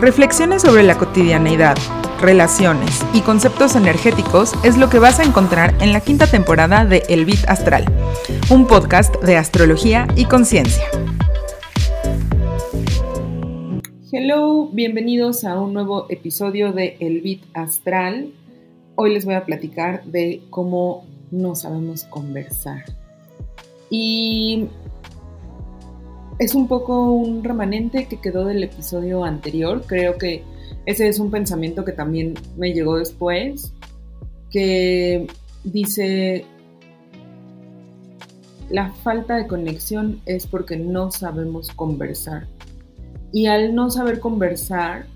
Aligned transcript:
Reflexiones 0.00 0.62
sobre 0.62 0.82
la 0.82 0.98
cotidianeidad, 0.98 1.76
relaciones 2.20 3.04
y 3.14 3.20
conceptos 3.20 3.76
energéticos 3.76 4.52
es 4.64 4.76
lo 4.76 4.90
que 4.90 4.98
vas 4.98 5.20
a 5.20 5.24
encontrar 5.24 5.74
en 5.80 5.92
la 5.92 6.00
quinta 6.00 6.26
temporada 6.26 6.84
de 6.84 7.04
El 7.08 7.24
Bit 7.24 7.48
Astral, 7.48 7.84
un 8.50 8.66
podcast 8.66 9.14
de 9.22 9.36
astrología 9.36 10.08
y 10.16 10.24
conciencia. 10.24 10.84
Hello, 14.10 14.68
bienvenidos 14.72 15.44
a 15.44 15.58
un 15.60 15.72
nuevo 15.72 16.06
episodio 16.08 16.72
de 16.72 16.96
El 16.98 17.20
Bit 17.20 17.44
Astral. 17.54 18.32
Hoy 18.96 19.14
les 19.14 19.24
voy 19.24 19.34
a 19.34 19.44
platicar 19.44 20.04
de 20.04 20.42
cómo 20.50 21.06
no 21.30 21.54
sabemos 21.54 22.04
conversar. 22.04 22.84
Y 23.90 24.68
es 26.38 26.54
un 26.54 26.66
poco 26.68 27.12
un 27.12 27.44
remanente 27.44 28.06
que 28.06 28.20
quedó 28.20 28.44
del 28.44 28.62
episodio 28.62 29.24
anterior. 29.24 29.84
Creo 29.86 30.18
que 30.18 30.42
ese 30.86 31.08
es 31.08 31.18
un 31.18 31.30
pensamiento 31.30 31.84
que 31.84 31.92
también 31.92 32.34
me 32.56 32.72
llegó 32.72 32.96
después, 32.96 33.72
que 34.50 35.26
dice, 35.62 36.44
la 38.70 38.92
falta 38.92 39.36
de 39.36 39.46
conexión 39.46 40.20
es 40.26 40.46
porque 40.46 40.76
no 40.76 41.10
sabemos 41.10 41.70
conversar. 41.70 42.46
Y 43.32 43.46
al 43.46 43.74
no 43.74 43.90
saber 43.90 44.20
conversar, 44.20 45.06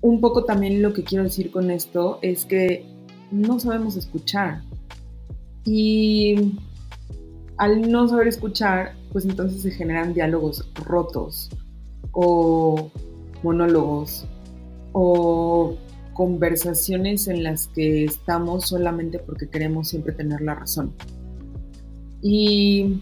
un 0.00 0.20
poco 0.20 0.44
también 0.44 0.82
lo 0.82 0.92
que 0.92 1.02
quiero 1.02 1.24
decir 1.24 1.50
con 1.50 1.70
esto 1.70 2.18
es 2.22 2.44
que 2.44 2.84
no 3.30 3.58
sabemos 3.58 3.96
escuchar. 3.96 4.62
Y 5.64 6.54
al 7.56 7.90
no 7.90 8.06
saber 8.06 8.28
escuchar, 8.28 8.94
pues 9.16 9.24
entonces 9.24 9.62
se 9.62 9.70
generan 9.70 10.12
diálogos 10.12 10.70
rotos 10.74 11.48
o 12.12 12.90
monólogos 13.42 14.26
o 14.92 15.74
conversaciones 16.12 17.26
en 17.26 17.42
las 17.42 17.68
que 17.68 18.04
estamos 18.04 18.68
solamente 18.68 19.18
porque 19.18 19.48
queremos 19.48 19.88
siempre 19.88 20.12
tener 20.12 20.42
la 20.42 20.54
razón. 20.54 20.92
Y 22.20 23.00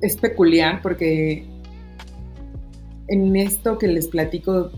es 0.00 0.16
peculiar 0.16 0.80
porque 0.80 1.44
en 3.08 3.34
esto 3.34 3.78
que 3.78 3.88
les 3.88 4.06
platico 4.06 4.70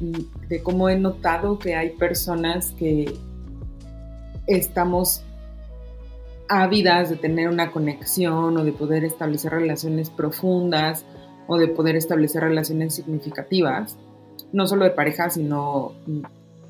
de 0.48 0.62
cómo 0.62 0.88
he 0.88 0.98
notado 0.98 1.58
que 1.58 1.74
hay 1.74 1.90
personas 1.90 2.72
que 2.78 3.18
estamos 4.46 5.22
ávidas 6.52 7.08
de 7.08 7.16
tener 7.16 7.48
una 7.48 7.72
conexión 7.72 8.56
o 8.58 8.64
de 8.64 8.72
poder 8.72 9.04
establecer 9.04 9.52
relaciones 9.52 10.10
profundas 10.10 11.04
o 11.46 11.56
de 11.56 11.68
poder 11.68 11.96
establecer 11.96 12.42
relaciones 12.42 12.94
significativas, 12.94 13.96
no 14.52 14.66
solo 14.66 14.84
de 14.84 14.90
pareja, 14.90 15.30
sino 15.30 15.92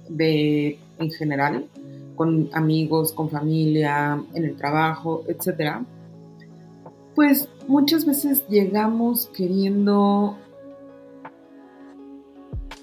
de 0.09 0.79
en 0.99 1.11
general, 1.11 1.67
con 2.15 2.49
amigos, 2.53 3.13
con 3.13 3.29
familia, 3.29 4.23
en 4.35 4.45
el 4.45 4.57
trabajo, 4.57 5.25
etc. 5.27 5.79
Pues 7.17 7.49
muchas 7.67 8.07
veces 8.07 8.47
llegamos 8.49 9.27
queriendo 9.37 10.37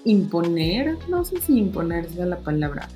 imponer, 0.04 0.98
no 1.08 1.24
sé 1.24 1.40
si 1.40 1.58
imponer 1.58 2.10
sea 2.10 2.26
la 2.26 2.38
palabra. 2.38 2.88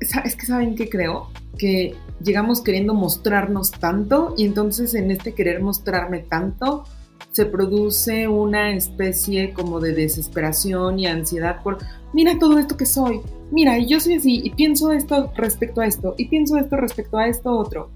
Es 0.00 0.36
que 0.36 0.46
saben 0.46 0.74
qué 0.74 0.88
creo, 0.88 1.30
que 1.58 1.94
llegamos 2.22 2.60
queriendo 2.60 2.94
mostrarnos 2.94 3.70
tanto 3.70 4.34
y 4.36 4.44
entonces 4.44 4.94
en 4.94 5.10
este 5.10 5.34
querer 5.34 5.62
mostrarme 5.62 6.20
tanto 6.20 6.84
se 7.32 7.46
produce 7.46 8.28
una 8.28 8.74
especie 8.74 9.52
como 9.52 9.80
de 9.80 9.92
desesperación 9.92 10.98
y 10.98 11.06
ansiedad 11.06 11.62
por, 11.62 11.78
mira 12.14 12.38
todo 12.38 12.58
esto 12.58 12.76
que 12.78 12.86
soy, 12.86 13.20
mira, 13.50 13.78
y 13.78 13.86
yo 13.86 14.00
soy 14.00 14.14
así, 14.14 14.40
y 14.42 14.50
pienso 14.50 14.90
esto 14.90 15.30
respecto 15.36 15.82
a 15.82 15.86
esto, 15.86 16.14
y 16.16 16.28
pienso 16.28 16.56
esto 16.56 16.76
respecto 16.76 17.18
a 17.18 17.28
esto 17.28 17.52
otro. 17.52 17.90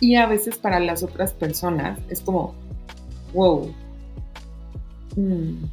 Y 0.00 0.16
a 0.16 0.26
veces 0.26 0.56
para 0.56 0.80
las 0.80 1.02
otras 1.02 1.32
personas 1.32 1.98
es 2.08 2.20
como, 2.20 2.54
wow, 3.34 3.70
mm, 5.16 5.64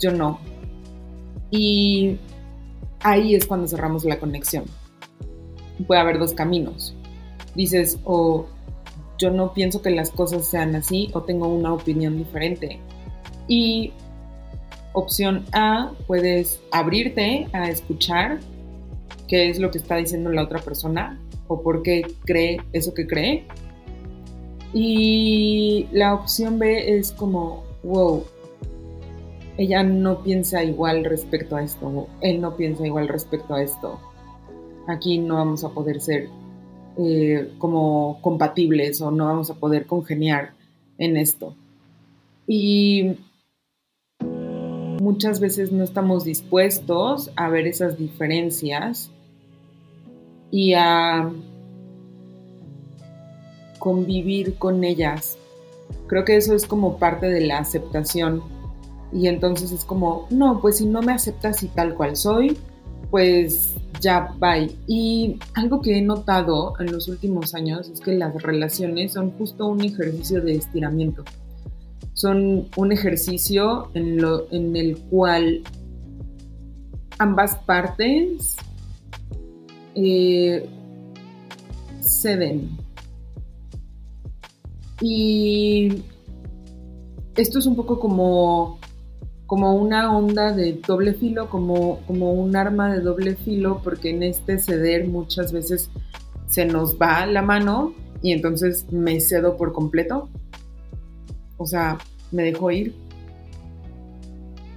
yo 0.00 0.12
no. 0.12 0.38
Y 1.50 2.18
ahí 3.00 3.34
es 3.34 3.46
cuando 3.46 3.68
cerramos 3.68 4.04
la 4.04 4.18
conexión 4.18 4.64
puede 5.84 6.00
haber 6.00 6.18
dos 6.18 6.34
caminos. 6.34 6.94
Dices, 7.54 7.98
o 8.04 8.46
yo 9.18 9.30
no 9.30 9.52
pienso 9.52 9.82
que 9.82 9.90
las 9.90 10.10
cosas 10.10 10.46
sean 10.46 10.74
así, 10.74 11.10
o 11.12 11.22
tengo 11.22 11.48
una 11.48 11.72
opinión 11.72 12.16
diferente. 12.16 12.80
Y 13.48 13.92
opción 14.92 15.44
A, 15.52 15.92
puedes 16.06 16.60
abrirte 16.70 17.48
a 17.52 17.70
escuchar 17.70 18.40
qué 19.28 19.50
es 19.50 19.58
lo 19.58 19.70
que 19.70 19.78
está 19.78 19.96
diciendo 19.96 20.30
la 20.30 20.42
otra 20.42 20.60
persona 20.60 21.20
o 21.48 21.62
por 21.62 21.82
qué 21.82 22.06
cree 22.24 22.60
eso 22.72 22.94
que 22.94 23.06
cree. 23.06 23.44
Y 24.72 25.86
la 25.92 26.14
opción 26.14 26.58
B 26.58 26.98
es 26.98 27.12
como, 27.12 27.64
wow, 27.82 28.24
ella 29.58 29.82
no 29.82 30.22
piensa 30.22 30.62
igual 30.62 31.04
respecto 31.04 31.56
a 31.56 31.62
esto, 31.62 32.08
él 32.20 32.40
no 32.40 32.56
piensa 32.56 32.86
igual 32.86 33.08
respecto 33.08 33.54
a 33.54 33.62
esto 33.62 33.98
aquí 34.86 35.18
no 35.18 35.36
vamos 35.36 35.64
a 35.64 35.70
poder 35.70 36.00
ser 36.00 36.28
eh, 36.98 37.52
como 37.58 38.20
compatibles 38.22 39.00
o 39.00 39.10
no 39.10 39.26
vamos 39.26 39.50
a 39.50 39.54
poder 39.54 39.86
congeniar 39.86 40.52
en 40.98 41.16
esto. 41.16 41.54
Y 42.46 43.16
muchas 44.20 45.40
veces 45.40 45.72
no 45.72 45.84
estamos 45.84 46.24
dispuestos 46.24 47.30
a 47.36 47.48
ver 47.48 47.66
esas 47.66 47.98
diferencias 47.98 49.10
y 50.50 50.74
a 50.74 51.30
convivir 53.78 54.54
con 54.54 54.84
ellas. 54.84 55.38
Creo 56.06 56.24
que 56.24 56.36
eso 56.36 56.54
es 56.54 56.66
como 56.66 56.98
parte 56.98 57.28
de 57.28 57.42
la 57.42 57.58
aceptación. 57.58 58.42
Y 59.12 59.28
entonces 59.28 59.72
es 59.72 59.84
como, 59.84 60.26
no, 60.30 60.60
pues 60.60 60.78
si 60.78 60.86
no 60.86 61.02
me 61.02 61.12
aceptas 61.12 61.62
y 61.62 61.68
tal 61.68 61.94
cual 61.94 62.16
soy, 62.16 62.56
pues 63.10 63.74
ya, 64.00 64.34
bye. 64.38 64.74
Y 64.86 65.38
algo 65.54 65.80
que 65.80 65.98
he 65.98 66.02
notado 66.02 66.74
en 66.78 66.92
los 66.92 67.08
últimos 67.08 67.54
años 67.54 67.88
es 67.88 68.00
que 68.00 68.14
las 68.14 68.34
relaciones 68.42 69.12
son 69.12 69.30
justo 69.32 69.66
un 69.66 69.82
ejercicio 69.82 70.40
de 70.40 70.56
estiramiento. 70.56 71.24
Son 72.12 72.68
un 72.76 72.92
ejercicio 72.92 73.90
en, 73.94 74.20
lo, 74.20 74.50
en 74.50 74.74
el 74.76 74.98
cual 74.98 75.62
ambas 77.18 77.56
partes 77.58 78.56
eh, 79.94 80.68
ceden. 82.00 82.70
Y 85.00 86.02
esto 87.36 87.58
es 87.58 87.66
un 87.66 87.76
poco 87.76 88.00
como 88.00 88.78
como 89.46 89.74
una 89.74 90.16
onda 90.16 90.52
de 90.52 90.80
doble 90.86 91.14
filo, 91.14 91.48
como, 91.48 92.00
como 92.06 92.32
un 92.32 92.56
arma 92.56 92.92
de 92.92 93.00
doble 93.00 93.36
filo, 93.36 93.80
porque 93.82 94.10
en 94.10 94.22
este 94.22 94.58
ceder 94.58 95.06
muchas 95.06 95.52
veces 95.52 95.90
se 96.48 96.64
nos 96.64 96.96
va 96.96 97.26
la 97.26 97.42
mano 97.42 97.94
y 98.22 98.32
entonces 98.32 98.86
me 98.90 99.20
cedo 99.20 99.56
por 99.56 99.72
completo. 99.72 100.28
O 101.58 101.66
sea, 101.66 101.98
me 102.32 102.42
dejo 102.42 102.70
ir. 102.70 102.94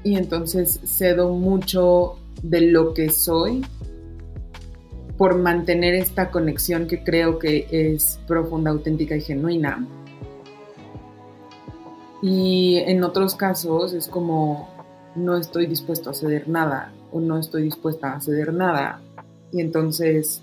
Y 0.04 0.16
entonces 0.16 0.80
cedo 0.86 1.34
mucho 1.34 2.18
de 2.44 2.62
lo 2.62 2.94
que 2.94 3.10
soy 3.10 3.66
por 5.18 5.38
mantener 5.38 5.96
esta 5.96 6.32
conexión 6.32 6.88
que 6.88 7.04
creo 7.04 7.40
que 7.40 7.68
es 7.70 8.20
profunda, 8.26 8.72
auténtica 8.72 9.18
y 9.18 9.22
genuina. 9.22 9.86
Y 12.22 12.78
en 12.78 13.04
otros 13.04 13.36
casos 13.36 13.94
es 13.94 14.08
como 14.08 14.68
no 15.16 15.38
estoy 15.38 15.68
dispuesto 15.68 16.10
a 16.10 16.14
ceder 16.14 16.48
nada 16.48 16.92
o 17.12 17.20
no 17.20 17.38
estoy 17.38 17.64
dispuesta 17.64 18.14
a 18.14 18.22
ceder 18.22 18.54
nada 18.54 19.02
y 19.52 19.62
entonces 19.62 20.42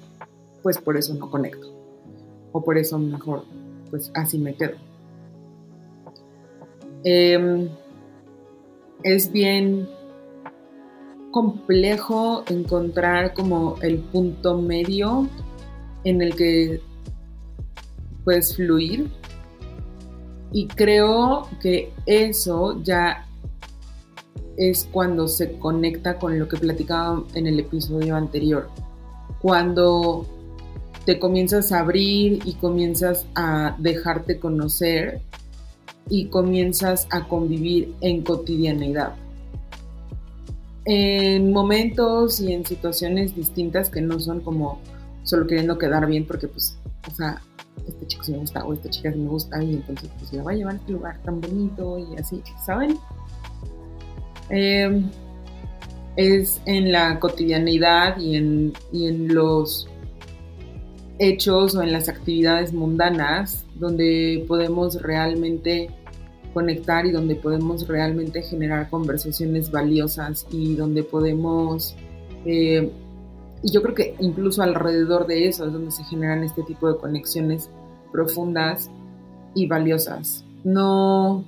pues 0.63 0.79
por 0.79 0.97
eso 0.97 1.15
no 1.15 1.31
conecto 1.31 1.73
o 2.53 2.65
por 2.65 2.77
eso 2.77 2.99
mejor 2.99 3.45
pues 3.91 4.11
así 4.15 4.39
me 4.39 4.55
quedo. 4.55 4.77
Em, 7.05 7.69
es 9.05 9.31
bien 9.31 9.89
complejo 11.31 12.43
encontrar 12.49 13.35
como 13.35 13.77
el 13.83 13.99
punto 13.99 14.61
medio 14.61 15.29
en 16.05 16.23
el 16.23 16.35
que 16.35 16.81
puedes 18.25 18.57
fluir 18.57 19.09
y 20.53 20.67
creo 20.69 21.49
que 21.61 21.93
eso 22.07 22.83
ya 22.83 23.27
es 24.57 24.89
cuando 24.91 25.29
se 25.29 25.59
conecta 25.59 26.19
con 26.19 26.39
lo 26.39 26.49
que 26.49 26.57
platicaba 26.57 27.23
en 27.35 27.47
el 27.47 27.61
episodio 27.61 28.17
anterior. 28.17 28.69
Cuando 29.41 30.27
te 31.05 31.19
comienzas 31.19 31.73
a 31.73 31.81
abrir 31.81 32.41
y 32.45 32.55
comienzas 32.55 33.27
a 33.35 33.77
dejarte 33.79 34.39
conocer 34.39 35.21
y 36.09 36.27
comienzas 36.27 37.07
a 37.11 37.29
convivir 37.29 37.95
en 38.01 38.23
cotidianeidad. 38.23 39.15
En 40.85 41.53
momentos 41.53 42.41
y 42.41 42.53
en 42.53 42.65
situaciones 42.65 43.35
distintas 43.35 43.91
que 43.91 44.01
no 44.01 44.21
son 44.21 44.41
como 44.41 44.81
solo 45.25 45.47
queriendo 45.47 45.79
quedar 45.79 46.07
bien 46.07 46.25
porque 46.25 46.49
pues, 46.49 46.79
o 47.11 47.15
sea, 47.15 47.43
este 47.87 48.07
chico 48.07 48.25
sí 48.25 48.33
me 48.33 48.39
gusta 48.39 48.65
o 48.65 48.73
esta 48.73 48.91
chica 48.91 49.13
sí 49.13 49.19
me 49.19 49.29
gusta 49.29 49.63
y 49.63 49.75
entonces 49.75 50.11
pues 50.19 50.33
la 50.33 50.43
va 50.43 50.51
a 50.53 50.55
llevar 50.55 50.75
a 50.75 50.77
este 50.79 50.93
lugar 50.93 51.21
tan 51.23 51.41
bonito 51.41 51.99
y 51.99 52.17
así, 52.19 52.43
¿saben? 52.65 52.99
Em, 54.51 55.11
es 56.17 56.61
en 56.67 56.93
la 56.93 57.19
cotidianeidad 57.21 58.19
y 58.19 58.37
en, 58.37 58.73
y 58.93 59.07
en 59.07 59.35
los 59.35 59.89
hechos 61.19 61.75
o 61.75 61.83
en 61.83 61.93
las 61.93 62.09
actividades 62.09 62.73
mundanas 62.73 63.65
donde 63.75 64.45
podemos 64.47 65.01
realmente 65.03 65.91
conectar 66.57 67.05
y 67.05 67.13
donde 67.13 67.35
podemos 67.35 67.87
realmente 67.87 68.43
generar 68.43 68.89
conversaciones 68.89 69.71
valiosas 69.71 70.47
y 70.51 70.75
donde 70.75 71.03
podemos, 71.03 71.95
eh, 72.47 72.91
y 73.67 73.73
yo 73.73 73.83
creo 73.83 73.97
que 73.97 74.15
incluso 74.21 74.63
alrededor 74.63 75.27
de 75.27 75.49
eso 75.49 75.67
es 75.67 75.73
donde 75.73 75.91
se 75.91 76.05
generan 76.05 76.45
este 76.45 76.63
tipo 76.63 76.87
de 76.89 76.99
conexiones 76.99 77.69
profundas 78.13 78.89
y 79.57 79.67
valiosas. 79.67 80.45
No 80.63 81.45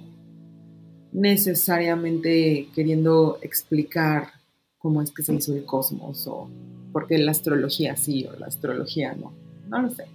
necesariamente 1.12 2.70
queriendo 2.74 3.38
explicar 3.40 4.32
cómo 4.78 5.00
es 5.00 5.12
que 5.12 5.22
se 5.22 5.32
hizo 5.32 5.54
el 5.54 5.64
cosmos 5.64 6.26
o 6.26 6.50
porque 6.92 7.18
la 7.18 7.30
astrología 7.30 7.94
sí 7.94 8.26
o 8.26 8.36
la 8.36 8.46
astrología 8.46 9.14
no. 9.14 9.32
No 9.68 9.82
lo 9.82 9.90
sé. 9.90 10.06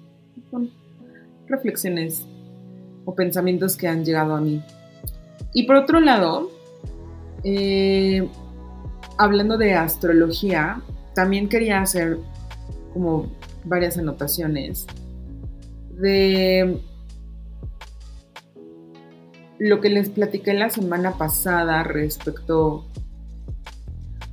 Son 0.52 0.70
reflexiones 1.48 2.26
o 3.06 3.16
pensamientos 3.16 3.78
que 3.78 3.88
han 3.88 4.04
llegado 4.04 4.36
a 4.36 4.42
mí. 4.42 4.62
Y 5.54 5.64
por 5.64 5.78
otro 5.78 6.02
lado, 6.02 6.52
eh, 7.46 8.28
hablando 9.18 9.58
de 9.58 9.76
astrología, 9.76 10.82
también 11.14 11.50
quería 11.50 11.82
hacer 11.82 12.18
como 12.94 13.32
varias 13.64 13.98
anotaciones 13.98 14.86
de 15.92 16.80
lo 19.60 19.80
que 19.80 19.90
les 19.90 20.10
platiqué 20.10 20.54
la 20.54 20.70
semana 20.70 21.18
pasada 21.18 21.84
respecto 21.84 22.86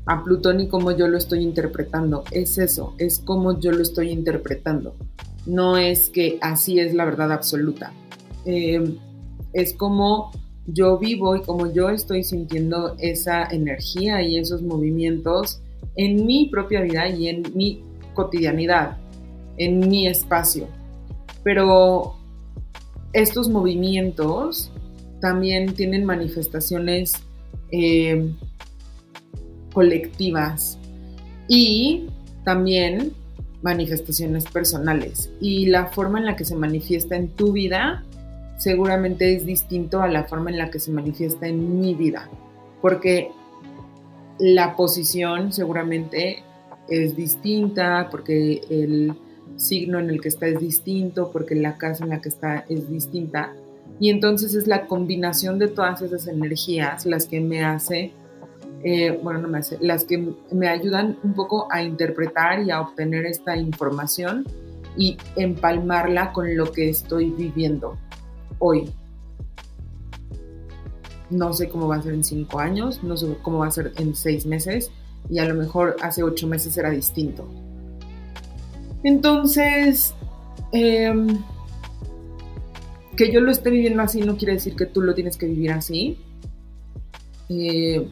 a 0.07 0.25
Plutón 0.25 0.61
y 0.61 0.69
cómo 0.69 0.91
yo 0.91 1.07
lo 1.07 1.19
estoy 1.19 1.43
interpretando. 1.43 2.25
Es 2.33 2.59
eso, 2.59 2.95
es 2.99 3.21
como 3.21 3.61
yo 3.61 3.71
lo 3.71 3.83
estoy 3.83 4.11
interpretando. 4.11 4.97
No 5.47 5.77
es 5.77 6.11
que 6.11 6.39
así 6.41 6.81
es 6.81 6.95
la 6.95 7.05
verdad 7.05 7.33
absoluta. 7.33 7.93
Eh, 8.45 8.97
es 9.53 9.75
como 9.75 10.33
yo 10.67 10.99
vivo 10.99 11.37
y 11.37 11.43
como 11.43 11.73
yo 11.73 11.91
estoy 11.91 12.25
sintiendo 12.25 12.97
esa 12.99 13.45
energía 13.45 14.23
y 14.23 14.39
esos 14.39 14.63
movimientos 14.63 15.61
en 16.01 16.25
mi 16.25 16.47
propia 16.47 16.81
vida 16.81 17.11
y 17.11 17.29
en 17.29 17.43
mi 17.55 17.83
cotidianidad, 18.15 18.97
en 19.59 19.87
mi 19.87 20.07
espacio. 20.07 20.67
Pero 21.45 22.15
estos 23.13 23.51
movimientos 23.51 24.73
también 25.21 25.75
tienen 25.75 26.07
manifestaciones 26.07 27.13
eh, 27.71 28.33
colectivas 29.75 30.79
y 31.49 32.07
también 32.47 33.13
manifestaciones 33.61 34.47
personales. 34.47 35.31
Y 35.39 35.67
la 35.67 35.89
forma 35.89 36.19
en 36.19 36.25
la 36.25 36.37
que 36.37 36.47
se 36.47 36.57
manifiesta 36.57 37.15
en 37.15 37.29
tu 37.29 37.53
vida 37.53 38.07
seguramente 38.57 39.37
es 39.37 39.45
distinto 39.45 40.01
a 40.01 40.09
la 40.09 40.25
forma 40.25 40.49
en 40.49 40.57
la 40.57 40.71
que 40.71 40.81
se 40.81 40.93
manifiesta 40.93 41.47
en 41.47 41.79
mi 41.79 41.95
vida, 41.95 42.31
porque 42.81 43.33
la 44.41 44.75
posición 44.77 45.53
seguramente 45.53 46.43
es 46.89 47.15
distinta, 47.15 48.09
porque 48.11 48.63
el 48.71 49.15
signo 49.57 49.99
en 49.99 50.11
el 50.11 50.21
que 50.21 50.29
está 50.29 50.47
es 50.47 50.59
distinto, 50.59 51.31
porque 51.31 51.55
la 51.55 51.77
casa 51.77 52.05
en 52.05 52.11
la 52.11 52.21
que 52.21 52.31
está 52.31 52.65
es 52.69 52.89
distinta. 52.91 53.53
Y 54.01 54.09
entonces 54.11 54.55
es 54.55 54.67
la 54.67 54.87
combinación 54.87 55.59
de 55.59 55.69
todas 55.69 56.01
esas 56.03 56.27
energías 56.27 57.05
las 57.05 57.27
que 57.27 57.41
me 57.41 57.63
eh, 58.83 59.21
bueno, 59.23 59.41
no 59.41 59.49
me 59.49 59.59
hace, 59.59 59.77
las 59.81 60.05
que 60.05 60.33
me 60.51 60.69
ayudan 60.69 61.19
un 61.23 61.35
poco 61.35 61.69
a 61.71 61.83
interpretar 61.83 62.63
y 62.63 62.71
a 62.71 62.81
obtener 62.81 63.27
esta 63.27 63.55
información 63.57 64.47
y 64.97 65.19
empalmarla 65.37 66.33
con 66.33 66.57
lo 66.57 66.73
que 66.73 66.89
estoy 66.89 67.31
viviendo 67.31 67.99
hoy. 68.59 68.91
No 71.31 71.53
sé 71.53 71.69
cómo 71.69 71.89
va 71.89 71.97
a 71.97 72.03
ser 72.03 72.15
en 72.15 72.25
cinco 72.25 72.59
años, 72.59 73.03
no 73.03 73.17
sé 73.17 73.27
cómo 73.43 73.59
va 73.59 73.69
a 73.69 73.71
ser 73.71 73.93
en 73.99 74.15
seis 74.15 74.47
meses 74.47 74.91
y 75.29 75.39
a 75.39 75.45
lo 75.45 75.55
mejor 75.55 75.97
hace 76.03 76.23
ocho 76.23 76.47
meses 76.47 76.77
era 76.77 76.91
distinto. 76.91 77.49
Entonces, 79.05 80.15
em, 80.73 81.39
que 83.17 83.31
yo 83.33 83.41
lo 83.41 83.51
esté 83.51 83.71
viviendo 83.71 84.03
así 84.03 84.21
no 84.23 84.37
quiere 84.37 84.55
decir 84.55 84.75
que 84.75 84.87
tú 84.87 85.03
lo 85.03 85.15
tienes 85.15 85.37
que 85.37 85.47
vivir 85.47 85.73
así. 85.73 86.19
Eh, 87.49 88.07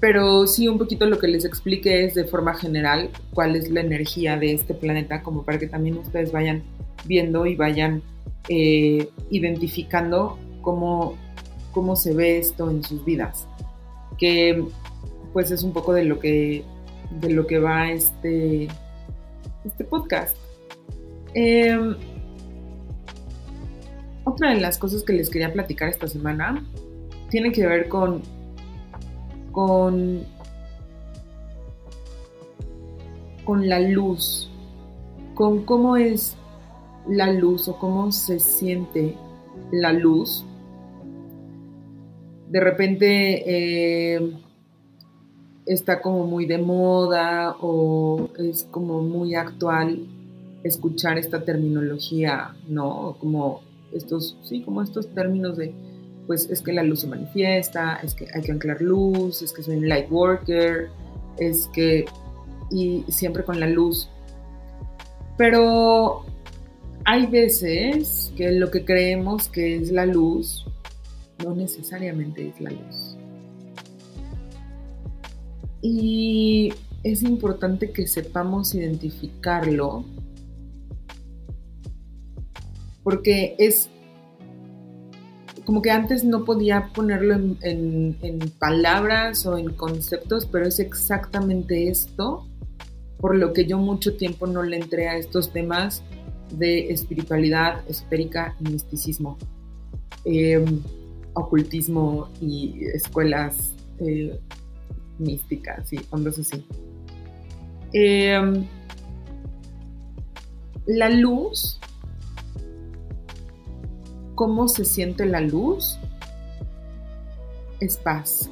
pero 0.00 0.46
sí 0.46 0.66
un 0.66 0.78
poquito 0.78 1.04
lo 1.06 1.18
que 1.18 1.28
les 1.28 1.44
explique 1.44 2.04
es 2.04 2.14
de 2.14 2.24
forma 2.24 2.54
general 2.54 3.10
cuál 3.34 3.54
es 3.54 3.68
la 3.70 3.80
energía 3.80 4.38
de 4.38 4.54
este 4.54 4.72
planeta, 4.72 5.22
como 5.22 5.44
para 5.44 5.58
que 5.58 5.66
también 5.66 5.98
ustedes 5.98 6.32
vayan 6.32 6.62
viendo 7.04 7.44
y 7.44 7.54
vayan 7.54 8.02
eh, 8.48 9.08
identificando 9.30 10.38
cómo, 10.62 11.14
cómo 11.72 11.96
se 11.96 12.14
ve 12.14 12.38
esto 12.38 12.70
en 12.70 12.82
sus 12.82 13.04
vidas. 13.04 13.46
Que 14.18 14.64
pues 15.32 15.50
es 15.50 15.62
un 15.62 15.72
poco 15.72 15.92
de 15.92 16.04
lo 16.04 16.18
que, 16.18 16.64
de 17.20 17.30
lo 17.30 17.46
que 17.46 17.58
va 17.58 17.90
este, 17.90 18.68
este 19.64 19.84
podcast. 19.84 20.36
Em, 21.34 21.96
otra 24.24 24.50
de 24.50 24.60
las 24.60 24.78
cosas 24.78 25.02
que 25.02 25.12
les 25.12 25.30
quería 25.30 25.52
platicar 25.52 25.88
esta 25.88 26.08
semana 26.08 26.64
tiene 27.30 27.52
que 27.52 27.66
ver 27.66 27.88
con, 27.88 28.22
con, 29.52 30.24
con 33.44 33.68
la 33.68 33.80
luz, 33.80 34.50
con 35.34 35.64
cómo 35.64 35.96
es 35.96 36.36
la 37.08 37.32
luz 37.32 37.68
o 37.68 37.78
cómo 37.78 38.10
se 38.12 38.40
siente 38.40 39.16
la 39.70 39.92
luz. 39.92 40.44
De 42.50 42.58
repente 42.58 43.44
eh, 43.46 44.32
está 45.66 46.00
como 46.02 46.26
muy 46.26 46.46
de 46.46 46.58
moda 46.58 47.56
o 47.60 48.28
es 48.38 48.66
como 48.72 49.02
muy 49.02 49.36
actual 49.36 50.00
escuchar 50.64 51.16
esta 51.16 51.44
terminología, 51.44 52.56
¿no? 52.68 53.16
Como 53.20 53.60
estos, 53.92 54.36
sí, 54.42 54.62
como 54.62 54.82
estos 54.82 55.08
términos 55.14 55.56
de, 55.56 55.72
pues 56.26 56.50
es 56.50 56.60
que 56.60 56.72
la 56.72 56.82
luz 56.82 57.02
se 57.02 57.06
manifiesta, 57.06 58.00
es 58.02 58.14
que 58.14 58.26
hay 58.34 58.42
que 58.42 58.50
anclar 58.50 58.82
luz, 58.82 59.42
es 59.42 59.52
que 59.52 59.62
soy 59.62 59.76
un 59.76 59.88
light 59.88 60.10
worker, 60.10 60.88
es 61.38 61.68
que, 61.72 62.04
y 62.72 63.04
siempre 63.08 63.44
con 63.44 63.60
la 63.60 63.68
luz. 63.68 64.10
Pero 65.38 66.24
hay 67.04 67.26
veces 67.26 68.32
que 68.36 68.50
lo 68.50 68.72
que 68.72 68.84
creemos 68.84 69.48
que 69.48 69.76
es 69.76 69.92
la 69.92 70.04
luz 70.04 70.66
no 71.42 71.54
necesariamente 71.54 72.48
es 72.48 72.60
la 72.60 72.70
luz. 72.70 73.16
Y 75.82 76.72
es 77.02 77.22
importante 77.22 77.90
que 77.90 78.06
sepamos 78.06 78.74
identificarlo 78.74 80.04
porque 83.02 83.54
es 83.58 83.88
como 85.64 85.82
que 85.82 85.90
antes 85.90 86.24
no 86.24 86.44
podía 86.44 86.90
ponerlo 86.94 87.34
en, 87.34 88.16
palabras 88.58 89.46
o 89.46 89.56
en 89.56 89.70
conceptos, 89.70 90.46
pero 90.46 90.66
es 90.66 90.80
exactamente 90.80 91.88
esto 91.88 92.46
por 93.18 93.36
lo 93.36 93.52
que 93.52 93.66
yo 93.66 93.78
mucho 93.78 94.16
tiempo 94.16 94.46
no 94.46 94.62
le 94.62 94.76
entré 94.76 95.08
a 95.08 95.16
estos 95.16 95.52
temas 95.52 96.02
de 96.52 96.90
espiritualidad 96.90 97.88
esotérica 97.88 98.56
y 98.58 98.70
misticismo, 98.70 99.38
em, 100.24 100.80
ocultismo 101.34 102.28
y 102.40 102.84
escuelas 102.94 103.74
eh, 103.98 104.38
místicas 105.18 105.92
y 105.92 106.00
ondas 106.10 106.38
así. 106.38 106.64
Em, 107.92 108.66
la 110.86 111.10
luz, 111.10 111.78
¿cómo 114.34 114.68
se 114.68 114.84
siente 114.84 115.26
la 115.26 115.40
luz? 115.40 115.98
Es 117.80 117.96
paz. 117.96 118.50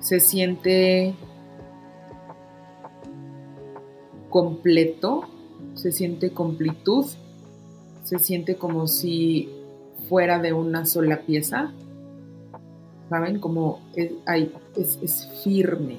Se 0.00 0.20
siente 0.20 1.14
completo, 4.30 5.24
se 5.74 5.90
siente 5.92 6.30
completud, 6.32 7.06
se 8.04 8.18
siente 8.18 8.56
como 8.56 8.86
si 8.86 9.48
fuera 10.08 10.38
de 10.38 10.52
una 10.52 10.84
sola 10.86 11.20
pieza. 11.22 11.72
¿Saben? 13.08 13.38
Como 13.38 13.80
es, 13.94 14.12
es, 14.76 15.28
firme, 15.44 15.98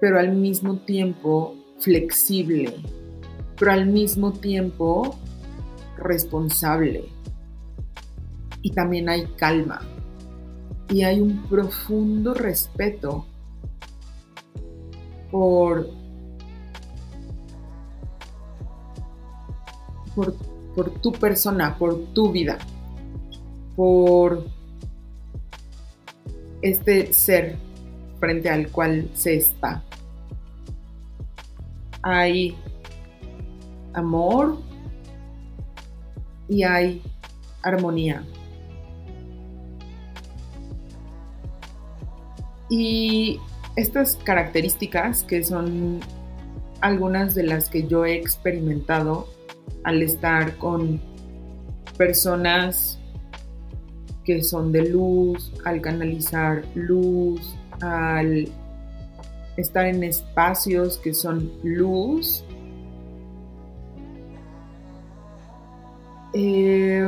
pero 0.00 0.18
al 0.18 0.32
mismo 0.32 0.76
tiempo 0.80 1.54
flexible, 1.78 2.74
pero 3.58 3.72
al 3.72 3.86
mismo 3.86 4.32
tiempo 4.32 5.16
responsable. 5.96 7.08
Y 8.60 8.72
también 8.72 9.08
hay 9.08 9.24
calma. 9.36 9.80
Y 10.90 11.04
hay 11.04 11.20
un 11.20 11.42
profundo 11.48 12.34
respeto 12.34 13.24
por, 15.30 15.88
por, 20.14 20.34
por 20.74 20.90
tu 20.90 21.12
persona, 21.12 21.76
por 21.78 21.98
tu 22.14 22.30
vida, 22.30 22.58
por 23.76 24.46
este 26.62 27.12
ser 27.12 27.56
frente 28.20 28.48
al 28.48 28.68
cual 28.68 29.10
se 29.14 29.36
está. 29.36 29.82
Hay 32.02 32.56
amor 33.94 34.58
y 36.48 36.62
hay 36.62 37.02
armonía. 37.62 38.24
Y 42.70 43.38
estas 43.76 44.16
características, 44.16 45.24
que 45.24 45.44
son 45.44 46.00
algunas 46.80 47.34
de 47.34 47.42
las 47.42 47.68
que 47.68 47.86
yo 47.86 48.04
he 48.04 48.14
experimentado 48.14 49.28
al 49.84 50.02
estar 50.02 50.56
con 50.58 51.00
personas 51.96 52.98
que 54.24 54.42
son 54.42 54.72
de 54.72 54.88
luz, 54.88 55.52
al 55.64 55.80
canalizar 55.80 56.64
luz, 56.74 57.56
al 57.80 58.48
estar 59.56 59.86
en 59.86 60.04
espacios 60.04 60.98
que 60.98 61.14
son 61.14 61.50
luz. 61.62 62.44
Eh, 66.34 67.06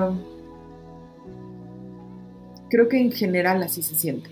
creo 2.68 2.88
que 2.88 3.00
en 3.00 3.12
general 3.12 3.62
así 3.62 3.82
se 3.82 3.94
siente. 3.94 4.30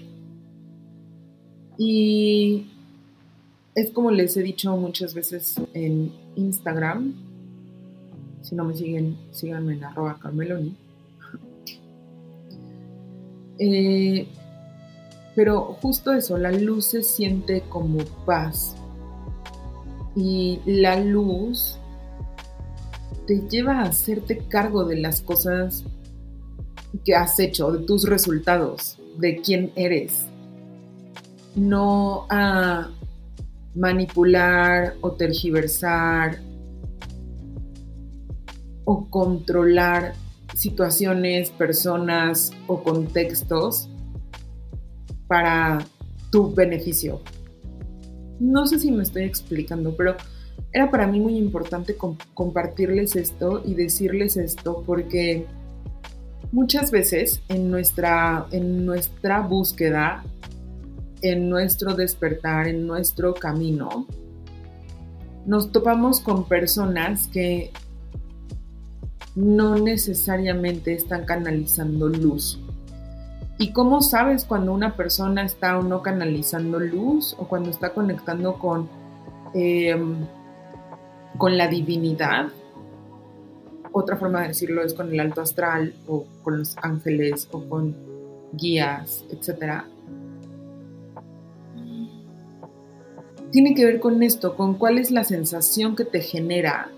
Y 1.78 2.66
es 3.75 3.90
como 3.90 4.11
les 4.11 4.37
he 4.37 4.42
dicho 4.42 4.76
muchas 4.76 5.14
veces 5.14 5.61
en 5.72 6.12
Instagram. 6.37 7.32
Si 8.42 8.54
no 8.54 8.64
me 8.64 8.75
siguen, 8.75 9.16
síganme 9.30 9.75
en 9.75 9.84
arroba 9.84 10.18
carmeloni. 10.20 10.76
Eh, 13.58 14.26
pero 15.37 15.78
justo 15.80 16.12
eso, 16.12 16.37
la 16.37 16.50
luz 16.50 16.87
se 16.87 17.02
siente 17.02 17.62
como 17.68 17.99
paz. 18.26 18.75
Y 20.16 20.61
la 20.66 20.99
luz 20.99 21.78
te 23.26 23.40
lleva 23.49 23.80
a 23.80 23.82
hacerte 23.84 24.38
cargo 24.49 24.84
de 24.84 24.96
las 24.96 25.22
cosas 25.22 25.84
que 27.04 27.14
has 27.14 27.38
hecho, 27.38 27.72
de 27.72 27.84
tus 27.87 28.08
resultados, 28.08 28.99
de 29.18 29.37
quién 29.37 29.72
eres. 29.76 30.26
No 31.54 32.26
a 32.28 32.90
manipular 33.75 34.96
o 35.00 35.12
tergiversar 35.12 36.40
o 38.85 39.09
controlar 39.09 40.15
situaciones, 40.55 41.51
personas 41.51 42.53
o 42.67 42.83
contextos 42.83 43.89
para 45.27 45.85
tu 46.31 46.55
beneficio. 46.55 47.21
No 48.39 48.67
sé 48.67 48.79
si 48.79 48.91
me 48.91 49.03
estoy 49.03 49.25
explicando, 49.25 49.97
pero 49.97 50.17
era 50.73 50.91
para 50.91 51.07
mí 51.07 51.21
muy 51.21 51.37
importante 51.37 51.97
compartirles 52.35 53.17
esto 53.17 53.62
y 53.65 53.75
decirles 53.75 54.37
esto 54.37 54.83
porque 54.87 55.47
muchas 56.51 56.91
veces 56.91 57.43
en 57.49 57.71
nuestra, 57.71 58.47
en 58.51 58.85
nuestra 58.85 59.41
búsqueda, 59.41 60.25
en 61.23 61.49
nuestro 61.49 61.95
despertar, 61.95 62.69
en 62.69 62.87
nuestro 62.87 63.35
camino, 63.35 64.07
nos 65.47 65.73
topamos 65.73 66.21
con 66.21 66.49
personas 66.49 67.29
que 67.29 67.71
no 69.35 69.77
necesariamente 69.77 70.95
están 70.95 71.25
canalizando 71.25 72.09
luz. 72.09 72.61
¿Y 73.59 73.73
cómo 73.73 74.03
sabes 74.03 74.45
cuando 74.45 74.73
una 74.73 74.97
persona 74.97 75.45
está 75.45 75.79
o 75.79 75.83
no 75.83 76.03
canalizando 76.03 76.81
luz 76.81 77.37
o 77.39 77.47
cuando 77.47 77.71
está 77.71 77.95
conectando 77.95 78.59
con, 78.59 78.89
em, 79.55 80.17
con 81.39 81.57
la 81.57 81.69
divinidad? 81.69 82.49
Otra 83.93 84.17
forma 84.17 84.43
de 84.43 84.49
decirlo 84.49 84.83
es 84.83 84.95
con 84.95 85.12
el 85.12 85.21
alto 85.21 85.43
astral 85.43 85.95
o 86.07 86.25
con 86.43 86.59
los 86.59 86.77
ángeles 86.79 87.49
o 87.53 87.62
con 87.69 87.95
guías, 88.53 89.25
etc. 89.31 89.85
Tiene 93.51 93.75
que 93.75 93.85
ver 93.85 94.01
con 94.01 94.23
esto, 94.23 94.57
con 94.57 94.75
cuál 94.75 94.99
es 94.99 95.11
la 95.11 95.25
sensación 95.25 95.95
que 95.95 96.07
te 96.07 96.21
genera 96.21 96.91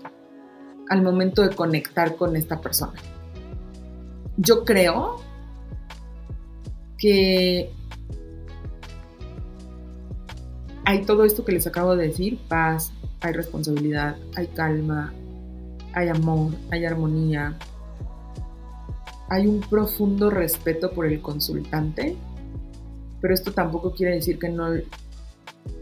al 0.89 1.01
momento 1.01 1.41
de 1.41 1.55
conectar 1.55 2.15
con 2.15 2.35
esta 2.35 2.61
persona. 2.61 2.99
Yo 4.37 4.65
creo 4.65 5.21
que 6.97 7.71
hay 10.85 11.05
todo 11.05 11.23
esto 11.23 11.43
que 11.43 11.53
les 11.53 11.65
acabo 11.67 11.95
de 11.95 12.07
decir, 12.07 12.39
paz, 12.47 12.91
hay 13.21 13.33
responsabilidad, 13.33 14.17
hay 14.35 14.47
calma, 14.47 15.13
hay 15.93 16.09
amor, 16.09 16.53
hay 16.71 16.85
armonía, 16.85 17.57
hay 19.29 19.47
un 19.47 19.61
profundo 19.61 20.29
respeto 20.29 20.91
por 20.91 21.05
el 21.05 21.21
consultante, 21.21 22.15
pero 23.21 23.33
esto 23.33 23.51
tampoco 23.51 23.93
quiere 23.93 24.15
decir 24.15 24.37
que 24.37 24.49
no 24.49 24.67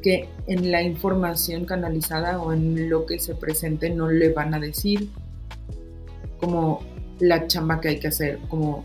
que 0.01 0.29
en 0.47 0.71
la 0.71 0.81
información 0.81 1.65
canalizada 1.65 2.41
o 2.41 2.53
en 2.53 2.89
lo 2.89 3.05
que 3.05 3.19
se 3.19 3.35
presente 3.35 3.89
no 3.89 4.09
le 4.09 4.31
van 4.33 4.53
a 4.53 4.59
decir 4.59 5.09
como 6.39 6.81
la 7.19 7.47
chamba 7.47 7.79
que 7.79 7.89
hay 7.89 7.99
que 7.99 8.09
hacer, 8.09 8.39
como 8.49 8.83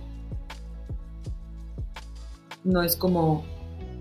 no 2.63 2.83
es 2.83 2.97
como 2.97 3.45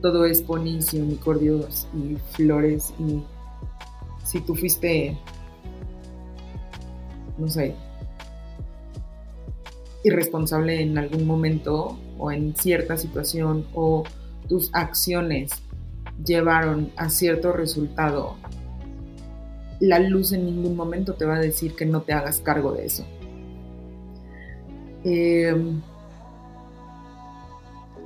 todo 0.01 0.25
es 0.25 0.41
ponis 0.41 0.93
y 0.93 0.99
unicordios 0.99 1.87
y 1.95 2.17
flores 2.35 2.93
y 2.99 3.23
si 4.23 4.41
tú 4.41 4.55
fuiste, 4.55 5.17
no 7.37 7.49
sé, 7.49 7.73
irresponsable 10.03 10.81
en 10.81 10.97
algún 10.97 11.25
momento 11.25 11.97
o 12.17 12.31
en 12.31 12.55
cierta 12.55 12.97
situación 12.97 13.65
o 13.73 14.03
tus 14.47 14.69
acciones 14.73 15.51
llevaron 16.23 16.91
a 16.95 17.09
cierto 17.09 17.51
resultado, 17.53 18.35
la 19.79 19.99
luz 19.99 20.31
en 20.31 20.45
ningún 20.45 20.75
momento 20.75 21.13
te 21.13 21.25
va 21.25 21.35
a 21.35 21.39
decir 21.39 21.75
que 21.75 21.85
no 21.85 22.01
te 22.01 22.13
hagas 22.13 22.39
cargo 22.39 22.73
de 22.73 22.85
eso. 22.85 23.05
Em, 25.03 25.81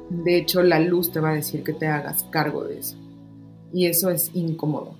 de 0.10 0.38
hecho, 0.38 0.62
la 0.62 0.80
luz 0.80 1.12
te 1.12 1.20
va 1.20 1.30
a 1.30 1.36
decir 1.36 1.64
que 1.64 1.74
te 1.74 1.88
hagas 1.88 2.24
cargo 2.26 2.66
de 2.66 2.80
eso. 2.80 2.98
Y 3.74 3.86
eso 3.86 4.10
es 4.10 4.32
incómodo. 4.34 4.96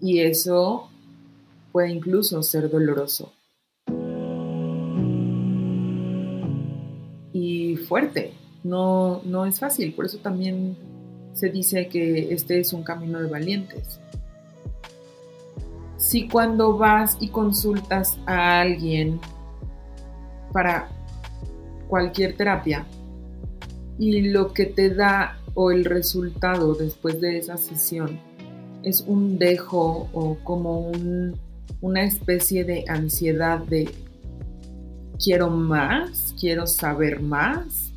Y 0.00 0.20
eso 0.20 0.90
puede 1.72 1.90
incluso 1.90 2.42
ser 2.42 2.70
doloroso. 2.70 3.32
Y 7.32 7.76
fuerte. 7.76 8.34
No, 8.62 9.22
no 9.24 9.46
es 9.46 9.58
fácil. 9.58 9.94
Por 9.94 10.04
eso 10.04 10.18
también 10.18 10.76
se 11.36 11.50
dice 11.50 11.86
que 11.88 12.32
este 12.32 12.58
es 12.60 12.72
un 12.72 12.82
camino 12.82 13.20
de 13.20 13.28
valientes. 13.28 14.00
Si 15.98 16.28
cuando 16.28 16.78
vas 16.78 17.18
y 17.20 17.28
consultas 17.28 18.18
a 18.24 18.60
alguien 18.60 19.20
para 20.52 20.88
cualquier 21.88 22.36
terapia 22.36 22.86
y 23.98 24.30
lo 24.30 24.54
que 24.54 24.64
te 24.64 24.94
da 24.94 25.38
o 25.54 25.70
el 25.70 25.84
resultado 25.84 26.74
después 26.74 27.20
de 27.20 27.38
esa 27.38 27.58
sesión 27.58 28.18
es 28.82 29.02
un 29.06 29.38
dejo 29.38 30.08
o 30.14 30.38
como 30.42 30.90
una 31.82 32.04
especie 32.04 32.64
de 32.64 32.84
ansiedad 32.88 33.58
de 33.58 33.90
quiero 35.22 35.50
más, 35.50 36.34
quiero 36.40 36.66
saber 36.66 37.20
más, 37.20 37.92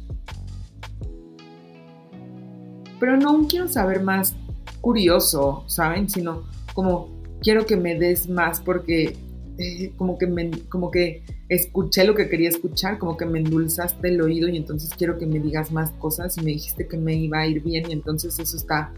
pero 3.00 3.18
no 3.18 3.48
quiero 3.48 3.68
saber 3.68 4.04
más 4.04 4.36
curioso, 4.82 5.64
¿saben? 5.68 6.10
Sino 6.10 6.44
como 6.74 7.10
quiero 7.42 7.66
que 7.66 7.76
me 7.76 7.98
des 7.98 8.30
más 8.30 8.62
porque 8.62 9.16
eh, 9.58 9.92
como, 9.98 10.18
que 10.18 10.52
como 10.70 10.92
que 10.92 11.24
escuché 11.50 12.06
lo 12.06 12.16
que 12.16 12.30
quería 12.30 12.50
escuchar, 12.50 12.98
como 12.98 13.18
que 13.18 13.26
me 13.26 13.40
endulzaste 13.40 14.08
el 14.08 14.22
oído 14.22 14.48
y 14.48 14.58
entonces 14.58 14.92
quiero 14.96 15.18
que 15.18 15.26
me 15.26 15.40
digas 15.40 15.72
más 15.72 15.92
cosas 15.92 16.38
y 16.38 16.42
me 16.42 16.52
dijiste 16.52 16.88
que 16.88 16.98
me 16.98 17.16
iba 17.16 17.40
a 17.40 17.48
ir 17.48 17.62
bien 17.62 17.90
y 17.90 17.94
entonces 17.94 18.40
eso 18.40 18.56
está 18.56 18.94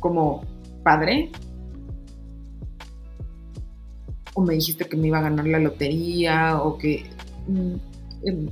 como 0.00 0.42
padre. 0.82 1.30
O 4.34 4.42
me 4.42 4.54
dijiste 4.54 4.84
que 4.84 4.96
me 4.96 5.08
iba 5.08 5.18
a 5.18 5.22
ganar 5.22 5.46
la 5.46 5.58
lotería 5.58 6.62
o 6.62 6.76
que... 6.78 7.04
Mm, 7.48 7.74
em, 8.24 8.48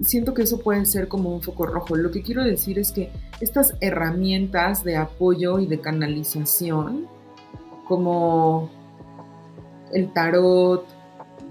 siento 0.00 0.34
que 0.34 0.42
eso 0.42 0.58
puede 0.58 0.84
ser 0.86 1.08
como 1.08 1.34
un 1.34 1.42
foco 1.42 1.66
rojo. 1.66 1.96
Lo 1.96 2.10
que 2.10 2.22
quiero 2.22 2.44
decir 2.44 2.78
es 2.78 2.92
que 2.92 3.10
estas 3.40 3.74
herramientas 3.80 4.84
de 4.84 4.96
apoyo 4.96 5.58
y 5.58 5.66
de 5.66 5.80
canalización, 5.80 7.06
como 7.86 8.70
el 9.92 10.12
tarot, 10.12 10.86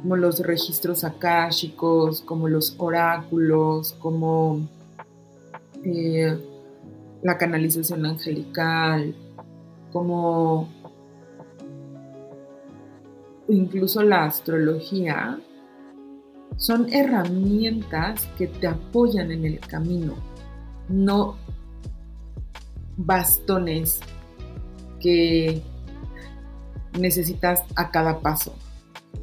como 0.01 0.15
los 0.15 0.39
registros 0.39 1.03
akáshicos, 1.03 2.21
como 2.21 2.47
los 2.47 2.75
oráculos, 2.77 3.93
como 3.93 4.67
eh, 5.83 6.37
la 7.23 7.37
canalización 7.37 8.05
angelical, 8.05 9.15
como 9.91 10.69
incluso 13.47 14.03
la 14.03 14.25
astrología, 14.25 15.39
son 16.55 16.91
herramientas 16.91 18.27
que 18.37 18.47
te 18.47 18.67
apoyan 18.67 19.31
en 19.31 19.45
el 19.45 19.59
camino, 19.59 20.15
no 20.89 21.35
bastones 22.97 23.99
que 24.99 25.61
necesitas 26.97 27.63
a 27.75 27.91
cada 27.91 28.19
paso. 28.21 28.55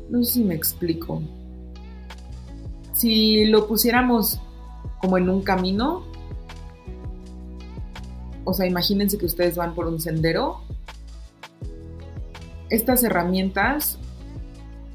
No 0.09 0.23
sé 0.23 0.35
si 0.35 0.45
me 0.45 0.54
explico. 0.54 1.23
Si 2.93 3.47
lo 3.47 3.66
pusiéramos 3.66 4.40
como 5.00 5.19
en 5.19 5.28
un 5.28 5.43
camino, 5.43 6.04
o 8.45 8.52
sea, 8.52 8.66
imagínense 8.66 9.19
que 9.19 9.26
ustedes 9.26 9.57
van 9.57 9.75
por 9.75 9.87
un 9.87 10.00
sendero, 10.00 10.61
estas 12.71 13.02
herramientas 13.02 13.99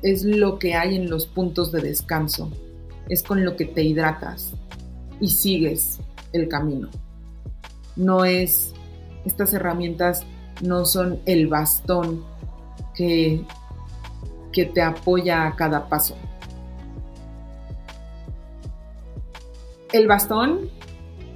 es 0.01 0.23
lo 0.23 0.59
que 0.59 0.75
hay 0.75 0.95
en 0.95 1.09
los 1.09 1.25
puntos 1.25 1.71
de 1.71 1.81
descanso, 1.81 2.51
es 3.09 3.23
con 3.23 3.43
lo 3.43 3.55
que 3.55 3.65
te 3.65 3.83
hidratas 3.83 4.53
y 5.19 5.29
sigues 5.29 5.99
el 6.31 6.47
camino. 6.47 6.89
No 7.95 8.23
es, 8.23 8.73
estas 9.25 9.53
herramientas 9.53 10.25
no 10.61 10.85
son 10.85 11.19
el 11.25 11.47
bastón 11.47 12.23
que, 12.93 13.43
que 14.51 14.65
te 14.65 14.81
apoya 14.81 15.47
a 15.47 15.55
cada 15.55 15.89
paso. 15.89 16.15
El 19.91 20.07
bastón, 20.07 20.69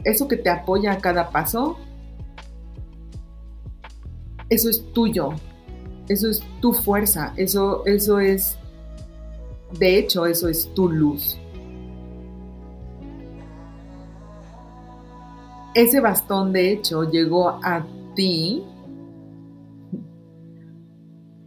eso 0.04 0.28
que 0.28 0.38
te 0.38 0.50
apoya 0.50 0.94
a 0.94 0.98
cada 1.00 1.32
paso, 1.32 1.78
eso 4.50 4.70
es 4.70 4.94
tuyo, 4.94 5.32
eso 6.08 6.30
es 6.30 6.44
tu 6.60 6.74
fuerza, 6.74 7.34
eso, 7.38 7.86
eso 7.86 8.20
es, 8.20 8.58
de 9.80 9.98
hecho, 9.98 10.26
eso 10.26 10.48
es 10.48 10.74
tu 10.74 10.90
luz. 10.90 11.38
Ese 15.74 16.00
bastón, 16.02 16.54
de 16.54 16.72
hecho, 16.72 17.10
llegó 17.10 17.60
a 17.64 17.86
ti 18.16 18.64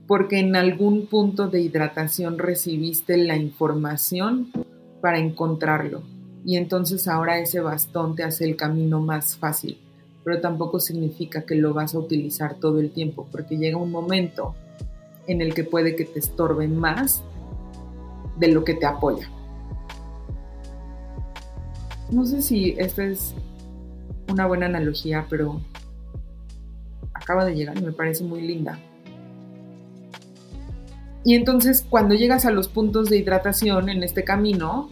porque 0.08 0.38
en 0.38 0.56
algún 0.56 1.06
punto 1.06 1.48
de 1.48 1.60
hidratación 1.60 2.38
recibiste 2.38 3.16
la 3.16 3.36
información 3.36 4.50
para 5.00 5.18
encontrarlo. 5.18 6.02
Y 6.44 6.56
entonces 6.56 7.08
ahora 7.08 7.38
ese 7.40 7.60
bastón 7.60 8.14
te 8.14 8.23
hace 8.23 8.45
el 8.45 8.56
camino 8.56 9.00
más 9.00 9.36
fácil 9.36 9.78
pero 10.26 10.41
tampoco 10.41 10.80
significa 10.80 11.43
que 11.43 11.54
lo 11.54 11.73
vas 11.73 11.95
a 11.95 12.00
utilizar 12.00 12.56
todo 12.56 12.80
el 12.80 12.91
tiempo, 12.91 13.28
porque 13.30 13.58
llega 13.58 13.76
un 13.76 13.93
momento 13.93 14.56
en 15.28 15.41
el 15.41 15.54
que 15.54 15.62
puede 15.62 15.95
que 15.95 16.04
te 16.04 16.19
estorbe 16.19 16.67
más 16.67 17.23
de 18.36 18.49
lo 18.49 18.65
que 18.65 18.75
te 18.75 18.86
apoya. 18.86 19.30
No 22.10 22.26
sé 22.26 22.43
si 22.43 22.75
esta 22.76 23.04
es 23.04 23.36
una 24.28 24.49
buena 24.49 24.67
analogía, 24.67 25.28
pero 25.30 25.60
acaba 27.15 27.45
de 27.45 27.54
llegar 27.54 27.78
y 27.78 27.82
me 27.82 27.93
parece 27.93 28.25
muy 28.25 28.43
linda. 28.43 28.80
Y 31.25 31.36
entonces 31.36 31.86
cuando 31.89 32.17
llegas 32.17 32.45
a 32.47 32.50
los 32.50 32.67
puntos 32.67 33.10
de 33.10 33.19
hidratación 33.19 33.89
en 33.89 34.02
este 34.02 34.25
camino 34.25 34.89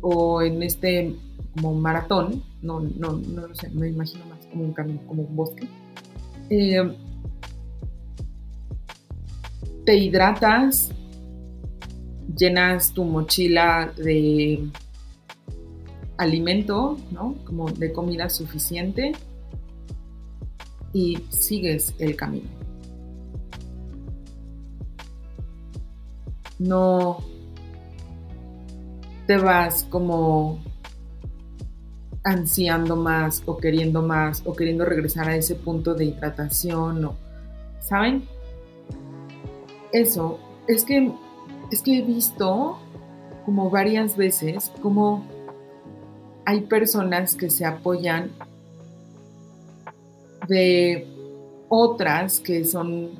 o 0.00 0.42
en 0.42 0.62
este 0.62 1.16
como 1.56 1.74
maratón, 1.74 2.44
no, 2.62 2.80
no, 2.80 3.12
no 3.12 3.46
lo 3.46 3.54
sé, 3.54 3.70
me 3.70 3.88
imagino 3.88 4.24
más 4.26 4.44
como 4.46 4.64
un 4.64 4.72
camino, 4.72 5.00
como 5.06 5.22
un 5.22 5.36
bosque. 5.36 5.68
Eh, 6.50 6.96
te 9.84 9.96
hidratas, 9.96 10.90
llenas 12.36 12.92
tu 12.92 13.04
mochila 13.04 13.92
de 13.96 14.68
alimento, 16.18 16.98
¿no? 17.10 17.36
Como 17.44 17.70
de 17.70 17.92
comida 17.92 18.28
suficiente 18.28 19.12
y 20.92 21.18
sigues 21.30 21.94
el 21.98 22.16
camino. 22.16 22.48
No 26.58 27.18
te 29.26 29.36
vas 29.36 29.84
como 29.84 30.58
ansiando 32.28 32.94
más 32.94 33.42
o 33.46 33.56
queriendo 33.56 34.02
más 34.02 34.42
o 34.44 34.54
queriendo 34.54 34.84
regresar 34.84 35.30
a 35.30 35.36
ese 35.36 35.54
punto 35.54 35.94
de 35.94 36.04
hidratación 36.04 37.02
o, 37.06 37.14
¿saben? 37.80 38.22
Eso, 39.92 40.38
es 40.66 40.84
que, 40.84 41.10
es 41.72 41.80
que 41.80 41.98
he 41.98 42.02
visto 42.02 42.78
como 43.46 43.70
varias 43.70 44.14
veces 44.14 44.70
como 44.82 45.24
hay 46.44 46.60
personas 46.62 47.34
que 47.34 47.48
se 47.48 47.64
apoyan 47.64 48.30
de 50.48 51.06
otras 51.70 52.40
que 52.40 52.66
son 52.66 53.10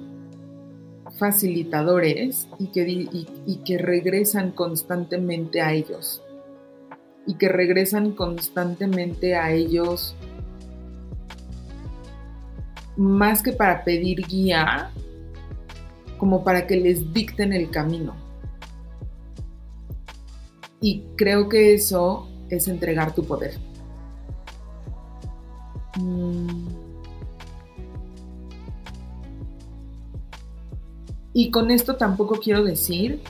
facilitadores 1.19 2.47
y 2.59 2.67
que, 2.67 3.09
y 3.47 3.57
que 3.65 3.79
regresan 3.79 4.51
constantemente 4.51 5.63
a 5.63 5.73
ellos 5.73 6.23
y 7.29 7.35
que 7.35 7.51
regresan 7.51 8.13
constantemente 8.13 9.37
a 9.37 9.53
ellos 9.53 10.17
más 12.97 13.43
que 13.43 13.53
para 13.53 13.85
pedir 13.85 14.27
guía, 14.27 14.91
como 16.17 16.43
para 16.43 16.67
que 16.67 16.77
les 16.77 17.13
dicten 17.13 17.53
el 17.53 17.69
camino. 17.71 18.17
Y 20.81 21.05
creo 21.19 21.51
que 21.51 21.75
eso 21.75 22.31
es 22.49 22.67
entregar 22.67 23.15
tu 23.15 23.23
poder. 23.25 23.59
Mm. 26.01 26.67
Y 31.35 31.51
con 31.51 31.71
esto 31.71 31.97
tampoco 31.97 32.41
quiero 32.41 32.65
decir 32.65 33.21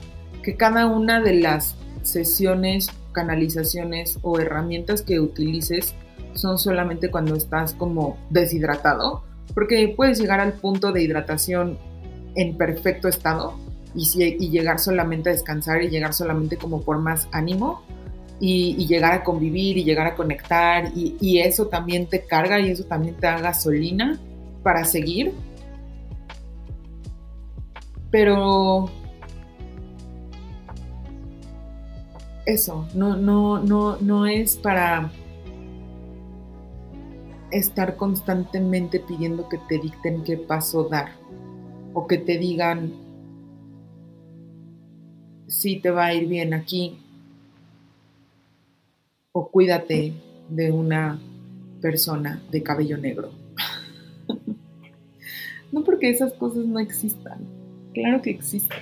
que 0.45 0.57
cada 0.57 0.87
una 0.87 1.21
de 1.21 1.35
las 1.35 1.75
sesiones 2.03 2.91
canalizaciones 3.13 4.19
o 4.23 4.39
herramientas 4.39 5.03
que 5.03 5.21
utilices 5.21 5.95
son 6.35 6.59
solamente 6.59 7.11
cuando 7.11 7.35
estás 7.35 7.75
como 7.75 8.17
deshidratado, 8.31 9.23
porque 9.55 9.93
puedes 9.97 10.19
llegar 10.19 10.41
al 10.41 10.55
punto 10.55 10.93
de 10.93 11.03
hidratación 11.03 11.79
en 12.37 12.57
perfecto 12.57 13.09
estado 13.09 13.55
y, 13.95 14.49
llegar 14.51 14.79
solamente 14.79 15.31
a 15.31 15.33
descansar 15.33 15.83
y 15.83 15.89
llegar 15.89 16.15
solamente 16.15 16.57
como 16.57 16.83
por 16.83 16.99
más 16.99 17.29
ánimo 17.33 17.83
y, 18.41 18.87
llegar 18.87 19.13
a 19.13 19.25
convivir 19.25 19.79
y 19.79 19.85
llegar 19.85 20.07
a 20.07 20.15
conectar 20.15 20.93
y, 20.95 21.17
y 21.21 21.41
eso 21.41 21.67
también 21.67 22.07
te 22.07 22.25
carga 22.25 22.61
y 22.61 22.71
eso 22.71 22.85
también 22.85 23.17
te 23.17 23.27
da 23.27 23.41
gasolina 23.41 24.19
para 24.63 24.85
seguir. 24.85 25.33
Pero 28.11 28.91
eso, 32.49 32.89
no, 32.95 33.15
no, 33.17 33.63
no, 33.63 33.99
no 33.99 34.27
es 34.27 34.57
para 34.57 35.13
estar 37.51 37.97
constantemente 37.97 39.01
pidiendo 39.01 39.49
que 39.51 39.59
te 39.69 39.79
dicten 39.79 40.25
qué 40.25 40.39
paso 40.39 40.85
dar 40.85 41.11
o 41.93 42.07
que 42.07 42.17
te 42.17 42.39
digan 42.39 42.93
si 45.47 45.81
te 45.81 45.91
va 45.91 46.07
a 46.07 46.15
ir 46.15 46.27
bien 46.27 46.55
aquí 46.55 46.99
o 49.33 49.51
cuídate 49.51 50.15
de 50.49 50.73
una 50.73 51.21
persona 51.83 52.43
de 52.51 52.63
cabello 52.63 52.97
negro. 52.97 53.31
no 55.73 55.85
porque 55.85 56.09
esas 56.09 56.33
cosas 56.33 56.65
no 56.65 56.79
existan, 56.79 57.47
Claro 57.93 58.23
que 58.23 58.31
existe. 58.31 58.77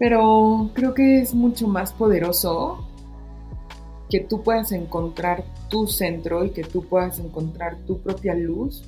Pero 0.00 0.70
creo 0.72 0.94
que 0.94 1.20
es 1.20 1.34
mucho 1.34 1.68
más 1.68 1.92
poderoso 1.92 2.88
que 4.08 4.20
tú 4.20 4.42
puedas 4.42 4.72
encontrar 4.72 5.44
tu 5.68 5.86
centro 5.86 6.42
y 6.42 6.50
que 6.50 6.64
tú 6.64 6.88
puedas 6.88 7.18
encontrar 7.18 7.76
tu 7.86 8.00
propia 8.00 8.34
luz 8.34 8.82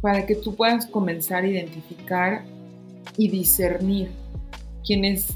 para 0.00 0.24
que 0.24 0.34
tú 0.34 0.56
puedas 0.56 0.86
comenzar 0.86 1.44
a 1.44 1.46
identificar 1.46 2.46
y 3.18 3.28
discernir 3.28 4.10
quién 4.82 5.04
es 5.04 5.34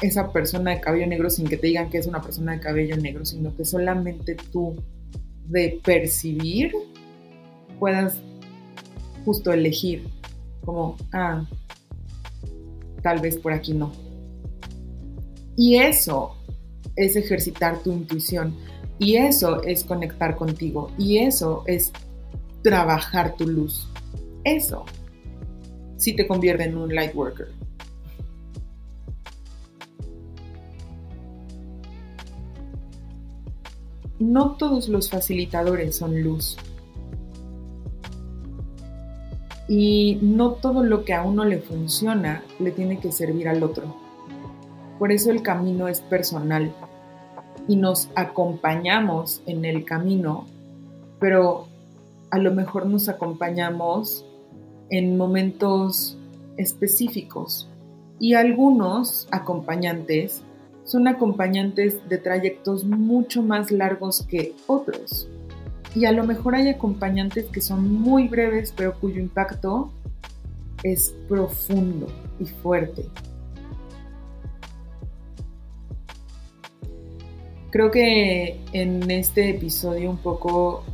esa 0.00 0.32
persona 0.32 0.70
de 0.70 0.80
cabello 0.80 1.06
negro 1.06 1.28
sin 1.28 1.46
que 1.46 1.58
te 1.58 1.66
digan 1.66 1.90
que 1.90 1.98
es 1.98 2.06
una 2.06 2.22
persona 2.22 2.52
de 2.52 2.60
cabello 2.60 2.96
negro, 2.96 3.26
sino 3.26 3.54
que 3.54 3.66
solamente 3.66 4.36
tú 4.50 4.74
de 5.48 5.78
percibir 5.84 6.72
puedas 7.78 8.16
justo 9.26 9.52
elegir 9.52 10.08
como, 10.64 10.96
ah, 11.12 11.44
tal 13.02 13.20
vez 13.20 13.38
por 13.38 13.52
aquí 13.52 13.74
no. 13.74 13.92
Y 15.56 15.76
eso 15.76 16.36
es 16.96 17.16
ejercitar 17.16 17.82
tu 17.82 17.92
intuición. 17.92 18.56
Y 18.98 19.16
eso 19.16 19.62
es 19.62 19.84
conectar 19.84 20.36
contigo. 20.36 20.90
Y 20.98 21.18
eso 21.18 21.64
es 21.66 21.92
trabajar 22.62 23.36
tu 23.36 23.46
luz. 23.46 23.88
Eso 24.44 24.84
sí 25.96 26.14
te 26.14 26.26
convierte 26.26 26.64
en 26.64 26.76
un 26.76 26.94
light 26.94 27.14
worker. 27.14 27.48
No 34.18 34.56
todos 34.56 34.88
los 34.88 35.10
facilitadores 35.10 35.96
son 35.96 36.22
luz. 36.22 36.56
Y 39.74 40.18
no 40.20 40.52
todo 40.52 40.84
lo 40.84 41.02
que 41.06 41.14
a 41.14 41.22
uno 41.22 41.46
le 41.46 41.58
funciona 41.58 42.42
le 42.58 42.72
tiene 42.72 43.00
que 43.00 43.10
servir 43.10 43.48
al 43.48 43.62
otro. 43.62 43.84
Por 44.98 45.12
eso 45.12 45.30
el 45.30 45.40
camino 45.40 45.88
es 45.88 46.02
personal 46.02 46.70
y 47.66 47.76
nos 47.76 48.10
acompañamos 48.14 49.40
en 49.46 49.64
el 49.64 49.86
camino, 49.86 50.44
pero 51.18 51.68
a 52.30 52.36
lo 52.36 52.52
mejor 52.52 52.84
nos 52.84 53.08
acompañamos 53.08 54.26
en 54.90 55.16
momentos 55.16 56.18
específicos 56.58 57.66
y 58.20 58.34
algunos 58.34 59.26
acompañantes 59.30 60.42
son 60.84 61.08
acompañantes 61.08 62.06
de 62.10 62.18
trayectos 62.18 62.84
mucho 62.84 63.42
más 63.42 63.70
largos 63.70 64.20
que 64.28 64.54
otros. 64.66 65.30
Y 65.94 66.06
a 66.06 66.12
lo 66.12 66.24
mejor 66.24 66.54
hay 66.54 66.68
acompañantes 66.68 67.46
que 67.46 67.60
son 67.60 67.92
muy 67.92 68.28
breves, 68.28 68.72
pero 68.76 68.98
cuyo 68.98 69.20
impacto 69.20 69.92
es 70.82 71.14
profundo 71.28 72.06
y 72.40 72.46
fuerte. 72.46 73.04
Creo 77.70 77.90
que 77.90 78.60
en 78.72 79.10
este 79.10 79.50
episodio 79.50 80.10
un 80.10 80.18
poco 80.18 80.84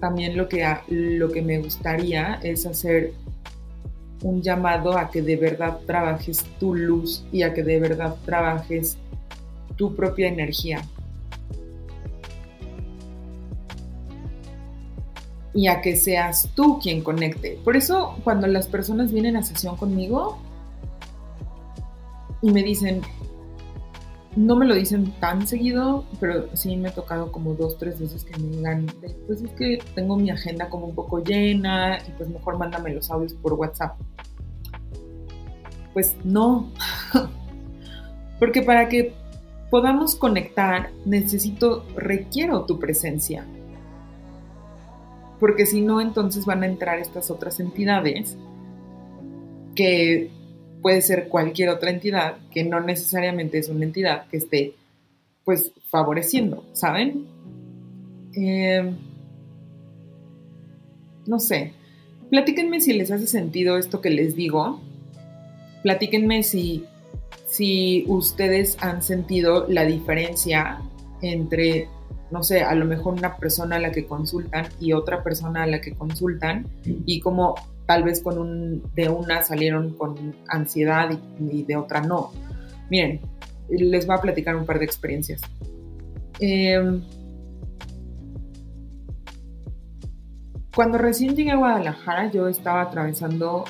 también 0.00 0.36
lo 0.36 0.48
que, 0.48 0.66
lo 0.88 1.30
que 1.30 1.40
me 1.40 1.58
gustaría 1.58 2.38
es 2.42 2.66
hacer 2.66 3.14
un 4.22 4.42
llamado 4.42 4.98
a 4.98 5.10
que 5.10 5.22
de 5.22 5.36
verdad 5.36 5.78
trabajes 5.86 6.44
tu 6.58 6.74
luz 6.74 7.24
y 7.32 7.42
a 7.42 7.54
que 7.54 7.62
de 7.62 7.80
verdad 7.80 8.16
trabajes 8.26 8.98
tu 9.76 9.94
propia 9.94 10.28
energía. 10.28 10.82
Y 15.54 15.68
a 15.68 15.80
que 15.80 15.96
seas 15.96 16.50
tú 16.54 16.80
quien 16.80 17.02
conecte. 17.02 17.58
Por 17.62 17.76
eso 17.76 18.16
cuando 18.24 18.46
las 18.46 18.66
personas 18.66 19.12
vienen 19.12 19.36
a 19.36 19.42
sesión 19.42 19.76
conmigo 19.76 20.38
y 22.42 22.50
me 22.50 22.62
dicen, 22.62 23.02
no 24.36 24.56
me 24.56 24.66
lo 24.66 24.74
dicen 24.74 25.12
tan 25.20 25.46
seguido, 25.46 26.04
pero 26.20 26.48
sí 26.54 26.76
me 26.76 26.88
ha 26.88 26.94
tocado 26.94 27.30
como 27.30 27.54
dos, 27.54 27.78
tres 27.78 28.00
veces 28.00 28.24
que 28.24 28.36
me 28.38 28.48
digan, 28.48 28.86
pues 29.26 29.42
es 29.42 29.50
que 29.52 29.78
tengo 29.94 30.16
mi 30.16 30.30
agenda 30.30 30.68
como 30.68 30.86
un 30.86 30.94
poco 30.94 31.22
llena 31.22 31.98
y 32.06 32.10
pues 32.12 32.28
mejor 32.28 32.58
mándame 32.58 32.92
los 32.92 33.10
audios 33.10 33.34
por 33.34 33.54
WhatsApp. 33.54 33.96
Pues 35.92 36.16
no, 36.24 36.70
porque 38.40 38.62
para 38.62 38.88
que 38.88 39.14
podamos 39.70 40.16
conectar 40.16 40.90
necesito, 41.04 41.86
requiero 41.96 42.64
tu 42.64 42.78
presencia. 42.78 43.46
Porque 45.44 45.66
si 45.66 45.82
no, 45.82 46.00
entonces 46.00 46.46
van 46.46 46.62
a 46.62 46.66
entrar 46.66 46.98
estas 46.98 47.30
otras 47.30 47.60
entidades 47.60 48.34
que 49.74 50.30
puede 50.80 51.02
ser 51.02 51.28
cualquier 51.28 51.68
otra 51.68 51.90
entidad 51.90 52.38
que 52.50 52.64
no 52.64 52.80
necesariamente 52.80 53.58
es 53.58 53.68
una 53.68 53.84
entidad 53.84 54.26
que 54.28 54.38
esté 54.38 54.72
pues 55.44 55.70
favoreciendo, 55.90 56.64
¿saben? 56.72 57.26
Em, 58.32 58.96
no 61.26 61.38
sé, 61.38 61.74
platíquenme 62.30 62.80
si 62.80 62.94
les 62.94 63.10
hace 63.10 63.26
sentido 63.26 63.76
esto 63.76 64.00
que 64.00 64.08
les 64.08 64.34
digo, 64.34 64.80
platíquenme 65.82 66.42
si, 66.42 66.86
si 67.44 68.06
ustedes 68.08 68.78
han 68.80 69.02
sentido 69.02 69.66
la 69.68 69.84
diferencia 69.84 70.80
entre, 71.20 71.90
no 72.34 72.42
sé, 72.42 72.64
a 72.64 72.74
lo 72.74 72.84
mejor 72.84 73.14
una 73.14 73.36
persona 73.36 73.76
a 73.76 73.78
la 73.78 73.92
que 73.92 74.06
consultan 74.06 74.66
y 74.80 74.92
otra 74.92 75.22
persona 75.22 75.62
a 75.62 75.66
la 75.68 75.80
que 75.80 75.94
consultan 75.94 76.66
y 76.84 77.20
cómo 77.20 77.54
tal 77.86 78.02
vez 78.02 78.20
con 78.20 78.38
un, 78.38 78.82
de 78.96 79.08
una 79.08 79.42
salieron 79.42 79.94
con 79.94 80.34
ansiedad 80.48 81.10
y, 81.38 81.62
de 81.62 81.76
otra 81.76 82.00
no. 82.00 82.32
Miren, 82.90 83.20
les 83.68 84.04
voy 84.04 84.16
a 84.16 84.20
platicar 84.20 84.56
un 84.56 84.66
par 84.66 84.80
de 84.80 84.84
experiencias. 84.84 85.42
Em, 86.40 87.02
cuando 90.74 90.98
recién 90.98 91.36
llegué 91.36 91.52
a 91.52 91.56
Guadalajara, 91.56 92.32
yo 92.32 92.48
estaba 92.48 92.82
atravesando 92.82 93.64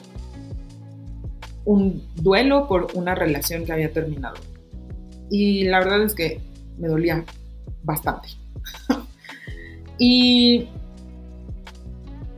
un 1.67 2.03
duelo 2.15 2.67
por 2.67 2.87
una 2.95 3.15
relación 3.15 3.67
que 3.67 3.73
había 3.73 3.93
terminado. 3.93 4.37
Y 5.31 5.65
la 5.65 5.81
verdad 5.81 6.03
es 6.03 6.15
que 6.15 6.41
me 6.79 6.89
dolía 6.89 7.23
bastante. 7.83 8.44
y 9.99 10.69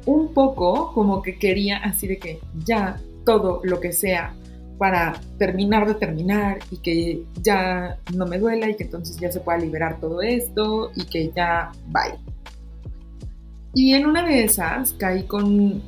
un 0.06 0.32
poco 0.32 0.92
como 0.92 1.22
que 1.22 1.38
quería 1.38 1.78
así 1.78 2.06
de 2.06 2.18
que 2.18 2.40
ya 2.64 3.00
todo 3.24 3.60
lo 3.64 3.80
que 3.80 3.92
sea 3.92 4.34
para 4.78 5.20
terminar 5.38 5.86
de 5.86 5.94
terminar 5.94 6.58
y 6.70 6.78
que 6.78 7.22
ya 7.42 7.98
no 8.14 8.26
me 8.26 8.38
duela 8.38 8.68
y 8.68 8.76
que 8.76 8.84
entonces 8.84 9.16
ya 9.16 9.32
se 9.32 9.40
pueda 9.40 9.58
liberar 9.58 9.98
todo 10.00 10.22
esto 10.22 10.90
y 10.94 11.04
que 11.04 11.32
ya 11.34 11.72
bye. 11.88 12.18
Y 13.74 13.94
en 13.94 14.06
una 14.06 14.24
de 14.24 14.44
esas 14.44 14.92
caí 14.94 15.24
con, 15.24 15.82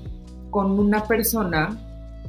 con 0.50 0.78
una 0.78 1.04
persona 1.04 1.78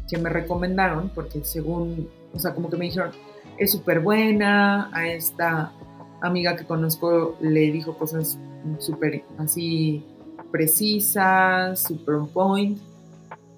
que 0.10 0.18
me 0.18 0.30
recomendaron 0.30 1.10
porque 1.10 1.44
según, 1.44 2.10
o 2.34 2.40
sea, 2.40 2.54
como 2.54 2.70
que 2.70 2.78
me 2.78 2.86
dijeron, 2.86 3.12
es 3.58 3.72
súper 3.72 4.00
buena, 4.00 4.90
a 4.94 5.08
esta 5.08 5.72
amiga 6.22 6.56
que 6.56 6.66
conozco 6.66 7.38
le 7.42 7.72
dijo 7.72 7.98
cosas 7.98 8.38
súper 8.80 9.24
así 9.38 10.04
precisa, 10.52 11.76
super 11.76 12.16
on 12.16 12.28
point. 12.28 12.80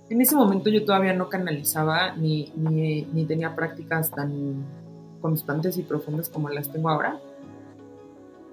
En 0.09 0.21
ese 0.21 0.35
momento 0.35 0.69
yo 0.69 0.83
todavía 0.83 1.13
no 1.13 1.29
canalizaba 1.29 2.15
ni, 2.15 2.51
ni, 2.55 3.25
tenía 3.25 3.55
prácticas 3.55 4.11
tan 4.11 4.65
constantes 5.21 5.77
y 5.77 5.83
profundas 5.83 6.29
como 6.29 6.49
las 6.49 6.69
tengo 6.71 6.89
ahora. 6.89 7.19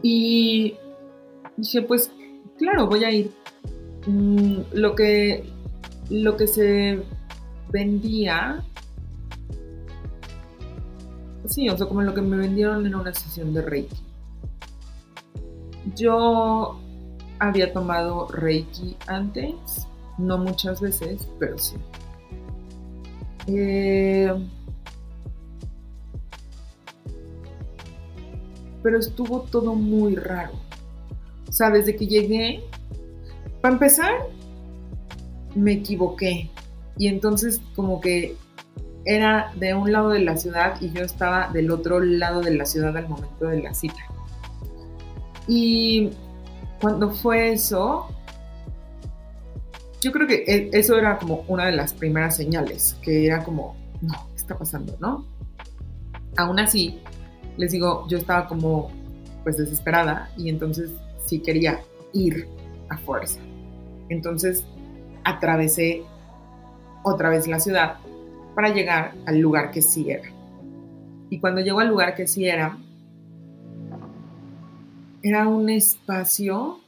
Y 0.03 0.77
dije, 1.57 1.83
pues 1.83 2.13
claro, 2.59 2.87
voy 2.87 3.05
a 3.05 3.11
ir. 3.11 3.33
Mm, 4.07 4.61
lo, 4.73 4.95
que, 4.95 5.45
lo 6.11 6.37
que 6.37 6.47
se 6.47 7.03
vendía, 7.71 8.65
sí, 11.49 11.69
o 11.69 11.77
sea, 11.77 11.87
como 11.87 12.03
lo 12.03 12.15
que 12.15 12.23
me 12.23 12.37
vendieron 12.37 12.87
en 12.87 12.95
una 12.95 13.13
sesión 13.13 13.53
de 13.53 13.63
Reiki. 13.63 13.97
Yo 15.97 16.79
había 17.39 17.73
tomado 17.73 18.29
Reiki 18.29 18.97
antes, 19.07 19.55
no 20.19 20.39
muchas 20.39 20.81
veces, 20.81 21.29
pero 21.39 21.59
sí. 21.59 21.77
Eh, 23.47 24.33
pero 28.83 28.99
estuvo 28.99 29.41
todo 29.43 29.75
muy 29.75 30.17
raro. 30.17 30.53
O 31.49 31.53
sea, 31.53 31.71
desde 31.71 31.97
que 31.97 32.07
llegué, 32.07 32.63
para 33.63 33.75
empezar, 33.75 34.13
me 35.55 35.73
equivoqué. 35.73 36.51
Y 36.99 37.07
entonces 37.09 37.61
como 37.75 38.01
que 38.01 38.37
era 39.09 39.51
de 39.55 39.73
un 39.73 39.91
lado 39.91 40.11
de 40.11 40.21
la 40.21 40.37
ciudad 40.37 40.79
y 40.83 40.91
yo 40.91 41.03
estaba 41.03 41.49
del 41.49 41.71
otro 41.71 41.99
lado 41.99 42.43
de 42.43 42.55
la 42.55 42.67
ciudad 42.67 42.95
al 42.95 43.09
momento 43.09 43.47
de 43.47 43.63
la 43.63 43.73
cita. 43.73 44.03
Y 45.47 46.11
cuando 46.79 47.11
fue 47.11 47.53
eso, 47.55 48.07
yo 50.03 50.13
creo 50.13 50.29
que 50.29 50.45
e, 50.47 50.71
eso 50.75 50.99
era 50.99 51.17
como 51.17 51.43
una 51.49 51.65
de 51.65 51.73
las 51.73 51.95
primeras 51.95 52.37
señales, 52.37 52.99
que 53.01 53.25
era 53.25 53.43
como, 53.43 53.77
no, 54.03 54.13
¿qué 54.33 54.37
está 54.37 54.59
pasando, 54.59 54.95
no? 55.01 55.25
Aún 56.37 56.59
así, 56.61 57.01
les 57.57 57.73
digo, 57.73 58.07
yo 58.09 58.19
estaba 58.19 58.47
como, 58.47 58.91
pues 59.43 59.57
desesperada 59.57 60.31
y 60.37 60.51
entonces 60.51 60.91
sí 61.25 61.41
quería 61.41 61.81
ir 62.13 62.47
a 62.91 62.99
fuerza. 62.99 63.41
Entonces 64.11 64.67
atravesé 65.25 66.03
otra 67.05 67.31
vez 67.31 67.47
la 67.47 67.59
ciudad 67.59 67.97
para 68.59 68.75
llegar 68.75 69.15
al 69.25 69.39
lugar 69.39 69.71
que 69.71 69.81
sí 69.81 70.11
era. 70.11 70.29
Y 71.31 71.39
cuando 71.39 71.61
llego 71.61 71.79
al 71.79 71.87
lugar 71.87 72.17
que 72.17 72.27
sí 72.27 72.45
era, 72.45 72.77
era 75.23 75.47
un 75.47 75.71
espacio 75.71 76.81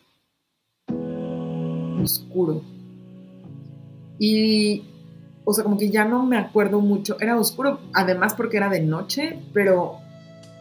oscuro. 2.02 2.62
Y, 4.18 4.83
o 5.44 5.52
sea, 5.52 5.62
como 5.62 5.78
que 5.78 5.90
ya 5.90 6.04
no 6.04 6.26
me 6.26 6.38
acuerdo 6.38 6.80
mucho. 6.80 7.16
Era 7.20 7.38
oscuro, 7.38 7.78
además 7.94 8.35
porque 8.35 8.56
era 8.56 8.68
de 8.68 8.80
noche, 8.80 9.38
pero 9.52 9.98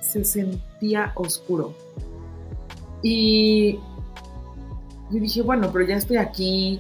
se 0.02 0.24
sentía 0.24 1.14
oscuro. 1.16 1.74
Y 3.02 3.80
yo 5.10 5.20
dije, 5.20 5.42
bueno, 5.42 5.72
pero 5.74 5.88
ya 5.88 5.96
estoy 5.96 6.18
aquí, 6.18 6.80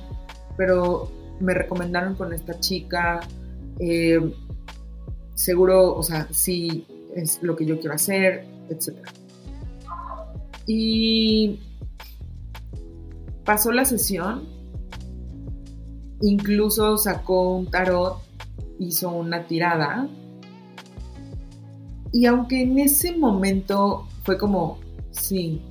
pero 0.55 1.09
me 1.39 1.55
recomendaron 1.55 2.13
con 2.13 2.31
esta 2.31 2.59
chica. 2.59 3.21
Eh, 3.79 4.19
seguro, 5.35 5.95
o 5.95 6.03
sea, 6.03 6.27
sí 6.31 6.85
es 7.15 7.41
lo 7.41 7.55
que 7.55 7.65
yo 7.65 7.79
quiero 7.79 7.95
hacer, 7.95 8.45
etc. 8.69 8.97
Y 10.67 11.59
pasó 13.45 13.71
la 13.71 13.85
sesión, 13.85 14.47
incluso 16.21 16.97
sacó 16.97 17.55
un 17.55 17.71
tarot, 17.71 18.17
hizo 18.79 19.09
una 19.09 19.47
tirada. 19.47 20.07
Y 22.11 22.25
aunque 22.25 22.61
en 22.61 22.79
ese 22.79 23.15
momento 23.15 24.07
fue 24.23 24.37
como, 24.37 24.79
sí, 25.11 25.61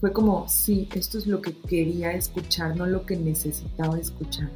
fue 0.00 0.12
como, 0.12 0.46
sí, 0.48 0.88
esto 0.94 1.16
es 1.16 1.26
lo 1.26 1.40
que 1.40 1.56
quería 1.56 2.12
escuchar, 2.12 2.76
no 2.76 2.84
lo 2.84 3.06
que 3.06 3.16
necesitaba 3.16 3.98
escuchar. 3.98 4.50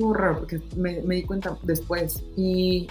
Estuvo 0.00 0.14
raro 0.14 0.38
porque 0.38 0.58
me, 0.78 1.02
me 1.02 1.16
di 1.16 1.24
cuenta 1.24 1.58
después 1.62 2.24
y 2.34 2.88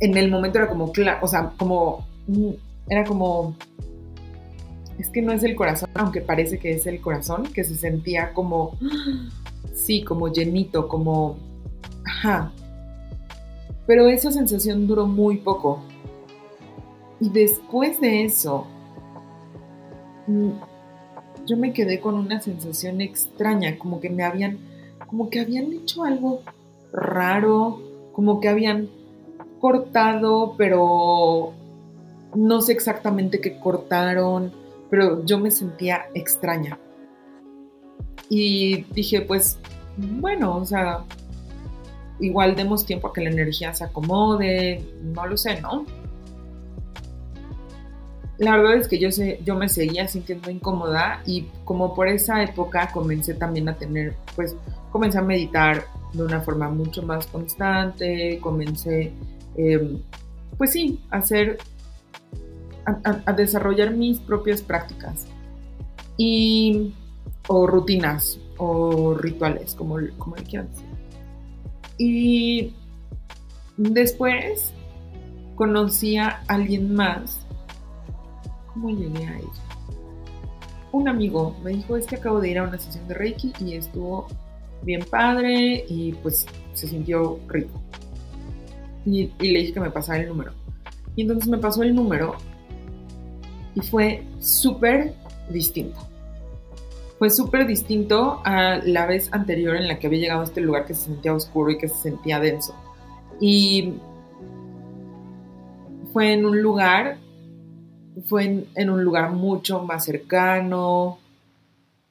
en 0.00 0.16
el 0.16 0.28
momento 0.28 0.58
era 0.58 0.68
como, 0.68 0.90
claro, 0.90 1.20
o 1.22 1.28
sea, 1.28 1.52
como, 1.56 2.04
mm, 2.26 2.50
era 2.88 3.04
como, 3.04 3.56
es 4.98 5.08
que 5.08 5.22
no 5.22 5.32
es 5.32 5.44
el 5.44 5.54
corazón, 5.54 5.88
aunque 5.94 6.20
parece 6.20 6.58
que 6.58 6.72
es 6.72 6.84
el 6.88 7.00
corazón, 7.00 7.44
que 7.44 7.62
se 7.62 7.76
sentía 7.76 8.32
como, 8.32 8.76
sí, 9.72 10.02
como 10.02 10.32
llenito, 10.32 10.88
como, 10.88 11.36
ajá. 12.04 12.52
Pero 13.86 14.08
esa 14.08 14.32
sensación 14.32 14.88
duró 14.88 15.06
muy 15.06 15.36
poco. 15.36 15.80
Y 17.20 17.30
después 17.30 18.00
de 18.00 18.24
eso, 18.24 18.66
mm, 20.26 20.50
yo 21.46 21.56
me 21.56 21.72
quedé 21.72 22.00
con 22.00 22.16
una 22.16 22.40
sensación 22.40 23.00
extraña, 23.00 23.78
como 23.78 24.00
que 24.00 24.10
me 24.10 24.24
habían, 24.24 24.58
como 25.08 25.28
que 25.28 25.40
habían 25.40 25.72
hecho 25.72 26.04
algo 26.04 26.42
raro, 26.92 27.80
como 28.12 28.40
que 28.40 28.48
habían 28.48 28.88
cortado, 29.60 30.54
pero 30.56 31.52
no 32.36 32.60
sé 32.60 32.72
exactamente 32.72 33.40
qué 33.40 33.58
cortaron 33.58 34.52
pero 34.90 35.24
yo 35.24 35.38
me 35.38 35.50
sentía 35.50 36.06
extraña. 36.14 36.78
Y 38.28 38.84
dije, 38.92 39.22
pues, 39.22 39.58
bueno, 39.96 40.56
o 40.56 40.66
sea, 40.66 41.04
igual 42.20 42.56
demos 42.56 42.84
tiempo 42.84 43.08
a 43.08 43.12
que 43.12 43.22
la 43.22 43.30
energía 43.30 43.74
se 43.74 43.84
acomode, 43.84 44.84
no 45.02 45.26
lo 45.26 45.36
sé, 45.36 45.60
¿no? 45.60 45.86
La 48.38 48.56
verdad 48.56 48.76
es 48.76 48.86
que 48.86 48.98
yo, 48.98 49.10
sé, 49.10 49.40
yo 49.44 49.56
me 49.56 49.68
seguía 49.68 50.06
sintiendo 50.06 50.50
incómoda 50.50 51.22
y 51.26 51.46
como 51.64 51.94
por 51.94 52.08
esa 52.08 52.42
época 52.42 52.88
comencé 52.92 53.34
también 53.34 53.68
a 53.68 53.74
tener, 53.74 54.14
pues, 54.36 54.54
comencé 54.92 55.18
a 55.18 55.22
meditar 55.22 55.84
de 56.12 56.22
una 56.22 56.40
forma 56.40 56.68
mucho 56.70 57.02
más 57.02 57.26
constante, 57.26 58.38
comencé, 58.40 59.12
em, 59.56 60.00
pues 60.56 60.72
sí, 60.72 61.00
a 61.10 61.18
hacer 61.18 61.58
a, 63.26 63.32
desarrollar 63.32 63.92
mis 63.92 64.18
propias 64.18 64.62
prácticas 64.62 65.26
y, 66.16 66.94
o 67.48 67.66
rutinas 67.66 68.38
o 68.56 69.14
rituales, 69.14 69.74
como, 69.74 69.98
como 70.16 70.36
le 70.36 70.42
quieran 70.44 70.68
decir. 70.70 70.86
Y 71.98 72.74
después 73.76 74.72
conocí 75.56 76.16
a 76.16 76.42
alguien 76.46 76.94
más. 76.94 77.46
¿Cómo 78.72 78.90
llegué 78.90 79.26
a 79.26 79.38
ella? 79.38 79.48
Un 80.92 81.08
amigo 81.08 81.56
me 81.62 81.70
dijo, 81.72 81.96
es 81.96 82.06
que 82.06 82.16
acabo 82.16 82.40
de 82.40 82.50
ir 82.50 82.58
a 82.58 82.64
una 82.64 82.78
sesión 82.78 83.06
de 83.08 83.14
Reiki 83.14 83.52
y 83.60 83.74
estuvo 83.74 84.26
bien 84.82 85.04
padre 85.10 85.84
y 85.88 86.12
pues 86.14 86.46
se 86.74 86.88
sintió 86.88 87.38
rico. 87.48 87.80
Y, 89.04 89.30
y 89.40 89.52
le 89.52 89.60
dije 89.60 89.72
que 89.74 89.80
me 89.80 89.90
pasara 89.90 90.20
el 90.20 90.28
número. 90.28 90.52
Y 91.16 91.22
entonces 91.22 91.48
me 91.48 91.58
pasó 91.58 91.82
el 91.82 91.94
número 91.94 92.36
y 93.74 93.80
fue 93.80 94.22
súper 94.40 95.14
distinto. 95.50 95.98
Fue 97.18 97.30
súper 97.30 97.66
distinto 97.66 98.40
a 98.44 98.76
la 98.84 99.06
vez 99.06 99.32
anterior 99.32 99.74
en 99.76 99.88
la 99.88 99.98
que 99.98 100.06
había 100.06 100.20
llegado 100.20 100.42
a 100.42 100.44
este 100.44 100.60
lugar 100.60 100.86
que 100.86 100.94
se 100.94 101.06
sentía 101.06 101.34
oscuro 101.34 101.70
y 101.72 101.78
que 101.78 101.88
se 101.88 101.96
sentía 101.96 102.38
denso. 102.38 102.74
Y 103.40 103.94
fue 106.12 106.32
en 106.32 106.46
un 106.46 106.62
lugar, 106.62 107.18
fue 108.26 108.66
en, 108.74 108.90
un 108.90 109.04
lugar 109.04 109.30
mucho 109.32 109.82
más 109.82 110.04
cercano. 110.04 111.18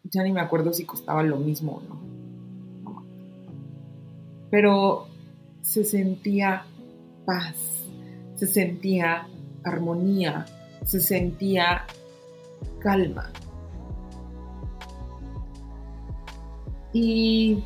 Ya 0.04 0.24
ni 0.24 0.32
me 0.32 0.42
acuerdo 0.42 0.74
si 0.74 0.86
costaba 0.86 1.24
lo 1.24 1.38
mismo 1.38 1.74
o 1.74 1.82
no. 1.82 3.04
Pero 4.50 5.08
se 5.62 5.84
sentía 5.84 6.66
paz, 7.26 7.56
se 8.36 8.48
sentía 8.48 9.28
armonía, 9.64 10.46
se 10.86 11.02
sentía 11.02 11.86
calma. 12.80 13.32
Y 16.94 17.64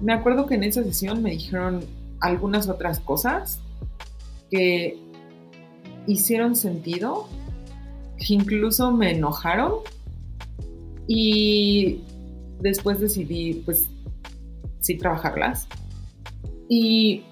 me 0.00 0.14
acuerdo 0.14 0.46
que 0.46 0.54
en 0.54 0.64
esa 0.64 0.82
sesión 0.82 1.22
me 1.22 1.32
dijeron 1.32 1.84
algunas 2.20 2.68
otras 2.68 3.00
cosas 3.00 3.60
que 4.50 5.07
hicieron 6.08 6.56
sentido, 6.56 7.28
que 8.16 8.34
incluso 8.34 8.90
me 8.90 9.12
enojaron 9.12 9.74
y 11.06 12.00
después 12.60 12.98
decidí 12.98 13.62
pues 13.64 13.88
sí 14.80 14.96
trabajarlas. 14.96 15.68
Y 16.68 17.22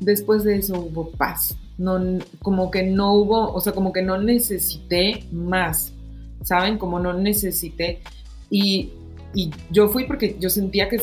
después 0.00 0.44
de 0.44 0.56
eso 0.56 0.80
hubo 0.80 1.10
paz, 1.10 1.56
no, 1.78 2.00
como 2.40 2.70
que 2.70 2.82
no 2.82 3.14
hubo, 3.14 3.52
o 3.52 3.60
sea, 3.60 3.72
como 3.72 3.92
que 3.92 4.02
no 4.02 4.18
necesité 4.18 5.26
más, 5.30 5.92
¿saben? 6.42 6.78
Como 6.78 6.98
no 6.98 7.12
necesité. 7.12 8.00
Y, 8.50 8.92
yo 9.70 9.88
fui 9.88 10.04
porque 10.04 10.36
yo 10.38 10.50
sentía 10.50 10.90
que, 10.90 10.98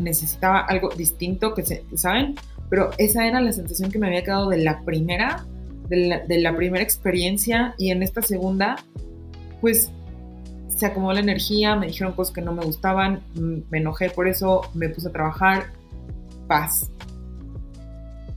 necesitaba 0.00 0.58
algo 0.62 0.88
distinto, 0.88 1.54
que 1.54 1.62
se, 1.64 1.84
¿saben? 1.94 2.34
Pero 2.70 2.90
esa 2.98 3.26
era 3.26 3.40
la 3.40 3.52
sensación 3.52 3.90
que 3.90 3.98
me 3.98 4.08
había 4.08 4.22
quedado 4.22 4.48
de 4.48 4.58
la 4.58 4.82
primera, 4.82 5.46
de 5.88 6.38
la, 6.38 6.54
primera 6.54 6.84
experiencia 6.84 7.74
y 7.78 7.90
en 7.90 8.02
esta 8.02 8.20
segunda, 8.20 8.76
pues 9.60 9.90
se 10.68 10.86
acomodó 10.86 11.14
la 11.14 11.20
energía, 11.20 11.76
me 11.76 11.86
dijeron 11.86 12.12
cosas 12.12 12.34
que 12.34 12.42
no 12.42 12.52
me 12.52 12.64
gustaban, 12.64 13.22
me 13.34 13.78
enojé 13.78 14.10
por 14.10 14.28
eso, 14.28 14.70
me 14.74 14.90
puse 14.90 15.08
a 15.08 15.12
trabajar, 15.12 15.72
paz, 16.46 16.90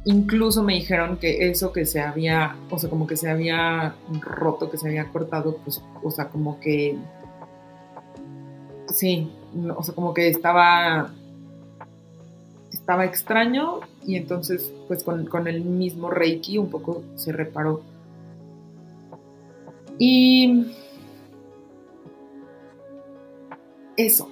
Incluso 0.03 0.63
me 0.63 0.73
dijeron 0.73 1.17
que 1.17 1.49
eso 1.49 1.71
que 1.71 1.85
se 1.85 2.01
había, 2.01 2.55
o 2.71 2.79
sea, 2.79 2.89
como 2.89 3.05
que 3.05 3.15
se 3.15 3.29
había 3.29 3.95
roto, 4.19 4.71
que 4.71 4.77
se 4.77 4.87
había 4.87 5.07
cortado, 5.09 5.57
pues, 5.57 5.79
o 6.01 6.09
sea, 6.09 6.29
como 6.29 6.59
que, 6.59 6.97
sí, 8.87 9.31
o 9.77 9.83
sea, 9.83 9.93
como 9.93 10.11
que 10.15 10.27
estaba, 10.27 11.13
estaba 12.91 13.05
extraño 13.05 13.79
y 14.05 14.17
entonces, 14.17 14.73
pues, 14.89 15.05
con, 15.05 15.25
con 15.25 15.47
el 15.47 15.63
mismo 15.63 16.09
Reiki 16.09 16.57
un 16.57 16.69
poco 16.69 17.03
se 17.15 17.31
reparó. 17.31 17.83
Y 19.97 20.65
eso. 23.95 24.29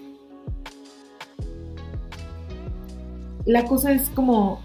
La 3.45 3.63
cosa 3.63 3.93
es 3.93 4.10
como 4.10 4.60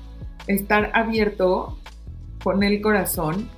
estar 0.48 0.90
abierto 0.92 1.78
con 2.42 2.64
el 2.64 2.82
corazón 2.82 3.48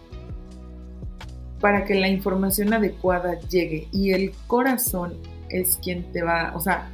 para 1.62 1.86
que 1.86 1.94
la 1.94 2.08
información 2.08 2.74
adecuada 2.74 3.40
llegue 3.48 3.88
y 3.90 4.12
el 4.12 4.32
corazón 4.46 5.14
es 5.48 5.78
quien 5.82 6.12
te 6.12 6.22
va, 6.22 6.52
o 6.54 6.60
sea, 6.60 6.90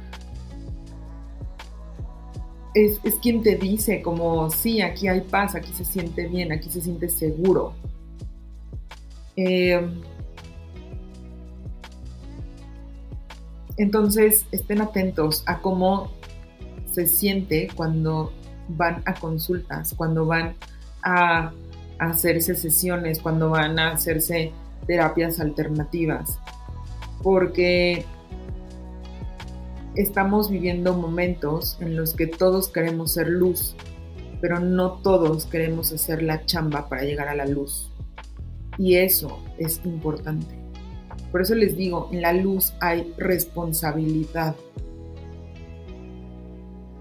es, 2.73 2.99
quien 3.21 3.41
te 3.41 3.55
dice 3.55 4.01
como, 4.01 4.49
sí, 4.49 4.81
aquí 4.81 5.07
hay 5.07 5.21
paz, 5.21 5.55
aquí 5.55 5.71
se 5.73 5.85
siente 5.85 6.27
bien, 6.27 6.51
aquí 6.51 6.69
se 6.69 6.81
siente 6.81 7.09
seguro. 7.09 7.73
Eh, 9.35 9.81
entonces, 13.77 14.45
estén 14.51 14.81
atentos 14.81 15.43
a 15.45 15.59
cómo 15.59 16.11
se 16.91 17.07
siente 17.07 17.69
cuando 17.75 18.31
van 18.69 19.01
a 19.05 19.13
consultas, 19.13 19.93
cuando 19.95 20.25
van 20.25 20.55
a, 21.03 21.51
hacerse 21.99 22.55
sesiones, 22.55 23.19
cuando 23.19 23.51
van 23.51 23.79
a 23.79 23.91
hacerse 23.91 24.51
terapias 24.87 25.39
alternativas, 25.39 26.37
porque 27.21 28.05
estamos 29.95 30.49
viviendo 30.49 30.93
momentos 30.95 31.77
en 31.79 31.95
los 31.95 32.15
que 32.15 32.27
todos 32.27 32.67
queremos 32.69 33.13
ser 33.13 33.29
luz, 33.29 33.75
pero 34.41 34.59
no 34.59 34.93
todos 34.93 35.45
queremos 35.45 35.91
hacer 35.91 36.23
la 36.23 36.45
chamba 36.45 36.89
para 36.89 37.03
llegar 37.03 37.27
a 37.27 37.35
la 37.35 37.45
luz. 37.45 37.89
Y 38.77 38.95
eso 38.95 39.39
es 39.57 39.81
importante. 39.85 40.55
Por 41.31 41.41
eso 41.41 41.55
les 41.55 41.77
digo, 41.77 42.09
en 42.11 42.21
la 42.21 42.33
luz 42.33 42.73
hay 42.79 43.13
responsabilidad. 43.17 44.55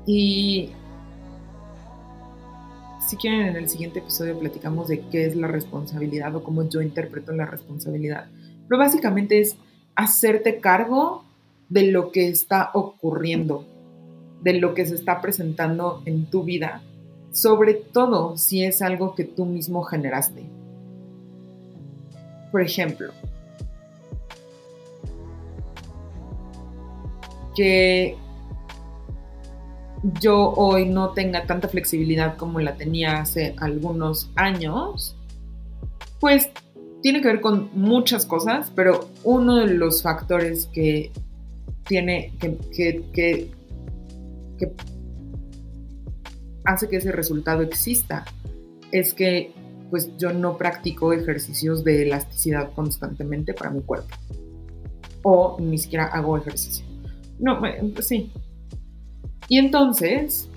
Y 0.06 0.70
si 3.06 3.16
quieren, 3.16 3.46
en 3.46 3.56
el 3.56 3.68
siguiente 3.68 4.00
episodio 4.00 4.38
platicamos 4.38 4.88
de 4.88 5.00
qué 5.08 5.26
es 5.26 5.36
la 5.36 5.46
responsabilidad 5.46 6.34
o 6.36 6.42
cómo 6.42 6.68
yo 6.68 6.82
interpreto 6.82 7.32
la 7.32 7.46
responsabilidad. 7.46 8.26
Pero 8.68 8.78
básicamente 8.78 9.40
es 9.40 9.56
hacerte 9.94 10.60
cargo 10.60 11.24
de 11.72 11.90
lo 11.90 12.12
que 12.12 12.28
está 12.28 12.70
ocurriendo, 12.74 13.64
de 14.42 14.52
lo 14.60 14.74
que 14.74 14.84
se 14.84 14.94
está 14.94 15.22
presentando 15.22 16.02
en 16.04 16.26
tu 16.26 16.44
vida, 16.44 16.82
sobre 17.32 17.72
todo 17.72 18.36
si 18.36 18.62
es 18.62 18.82
algo 18.82 19.14
que 19.14 19.24
tú 19.24 19.46
mismo 19.46 19.82
generaste. 19.82 20.44
Por 22.50 22.60
ejemplo, 22.60 23.10
que 27.56 28.18
yo 30.20 30.50
hoy 30.50 30.86
no 30.90 31.14
tenga 31.14 31.46
tanta 31.46 31.68
flexibilidad 31.68 32.36
como 32.36 32.60
la 32.60 32.76
tenía 32.76 33.18
hace 33.20 33.54
algunos 33.56 34.30
años, 34.34 35.16
pues 36.20 36.50
tiene 37.00 37.22
que 37.22 37.28
ver 37.28 37.40
con 37.40 37.70
muchas 37.72 38.26
cosas, 38.26 38.70
pero 38.74 39.08
uno 39.24 39.56
de 39.56 39.72
los 39.72 40.02
factores 40.02 40.66
que 40.66 41.10
tiene 41.86 42.32
que, 42.40 43.04
que, 43.12 43.50
hace 46.64 46.88
que 46.88 46.96
ese 46.96 47.12
resultado 47.12 47.62
exista. 47.62 48.24
Es 48.90 49.14
que 49.14 49.52
pues 49.90 50.10
yo 50.16 50.32
no 50.32 50.56
practico 50.56 51.12
ejercicios 51.12 51.84
de 51.84 52.02
elasticidad 52.02 52.72
constantemente 52.72 53.52
para 53.52 53.70
mi 53.70 53.82
cuerpo. 53.82 54.14
O 55.22 55.56
ni 55.60 55.78
siquiera 55.78 56.06
hago 56.06 56.36
ejercicio. 56.38 56.84
No, 57.38 57.60
sí, 58.00 58.32
y 59.48 59.58
entonces, 59.58 60.48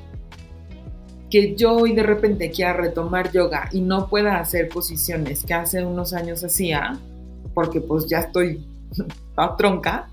que 1.29 1.55
yo 1.55 1.73
hoy 1.73 1.93
de 1.93 2.03
repente 2.03 2.51
quiera 2.51 2.73
retomar 2.73 3.31
yoga 3.31 3.69
y 3.73 3.81
no 3.81 4.07
pueda 4.07 4.39
hacer 4.39 4.69
posiciones 4.69 5.43
que 5.43 5.53
hace 5.53 5.83
unos 5.83 6.13
años 6.13 6.43
hacía, 6.43 6.97
porque 7.53 7.81
pues 7.81 8.07
ya 8.07 8.19
estoy 8.19 8.65
tronca, 9.57 10.07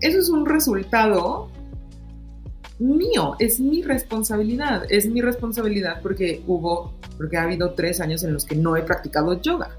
eso 0.00 0.18
es 0.18 0.28
un 0.28 0.46
resultado 0.46 1.48
mío, 2.78 3.36
es 3.38 3.60
mi 3.60 3.82
responsabilidad, 3.82 4.84
es 4.90 5.08
mi 5.08 5.20
responsabilidad 5.20 6.00
porque 6.02 6.42
hubo, 6.46 6.92
porque 7.16 7.36
ha 7.36 7.44
habido 7.44 7.74
tres 7.74 8.00
años 8.00 8.24
en 8.24 8.32
los 8.32 8.44
que 8.44 8.56
no 8.56 8.76
he 8.76 8.82
practicado 8.82 9.40
yoga, 9.40 9.70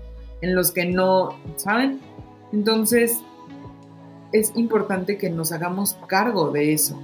en 0.42 0.56
los 0.56 0.72
que 0.72 0.86
no, 0.86 1.38
¿saben? 1.58 2.00
Entonces, 2.54 3.20
es 4.32 4.52
importante 4.56 5.18
que 5.18 5.30
nos 5.30 5.52
hagamos 5.52 5.96
cargo 6.08 6.52
de 6.52 6.74
eso. 6.74 7.00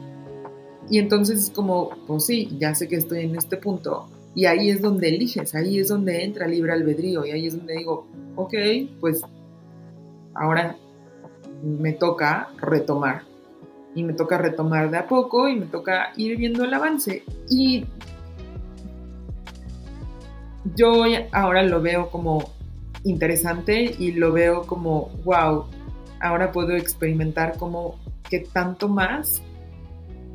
Y 0.90 1.00
entonces 1.00 1.44
es 1.44 1.50
como, 1.50 1.90
pues 2.08 2.26
sí, 2.26 2.56
ya 2.60 2.76
sé 2.76 2.88
que 2.88 2.98
estoy 2.98 3.22
en 3.22 3.36
este 3.36 3.58
punto. 3.58 4.08
Y 4.36 4.46
ahí 4.46 4.70
es 4.70 4.82
donde 4.82 5.10
eliges, 5.10 5.56
ahí 5.56 5.80
es 5.80 5.90
donde 5.90 6.24
entra 6.24 6.48
libre 6.48 6.74
albedrío. 6.74 7.26
Y 7.26 7.32
ahí 7.32 7.48
es 7.48 7.56
donde 7.56 7.78
digo, 7.78 8.08
ok, 8.36 8.54
pues 9.00 9.22
ahora 10.34 10.78
me 11.64 11.94
toca 11.94 12.50
retomar. 12.58 13.24
Y 13.94 14.04
me 14.04 14.14
toca 14.14 14.38
retomar 14.38 14.90
de 14.90 14.98
a 14.98 15.08
poco 15.08 15.50
y 15.50 15.56
me 15.58 15.66
toca 15.66 16.14
ir 16.16 16.38
viendo 16.38 16.64
el 16.64 16.74
avance. 16.74 17.24
Y 17.50 17.86
yo 20.76 21.04
ahora 21.32 21.64
lo 21.64 21.82
veo 21.82 22.10
como 22.10 22.52
interesante 23.04 23.96
y 23.98 24.14
lo 24.14 24.32
veo 24.32 24.64
como, 24.64 25.10
wow, 25.26 25.66
ahora 26.20 26.52
puedo 26.52 26.76
experimentar 26.76 27.58
cómo 27.58 28.00
qué 28.30 28.40
tanto 28.40 28.88
más 28.88 29.42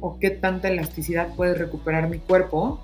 o 0.01 0.19
qué 0.19 0.31
tanta 0.31 0.69
elasticidad 0.69 1.35
puede 1.35 1.55
recuperar 1.55 2.11
mi 2.11 2.19
cuerpo 2.19 2.81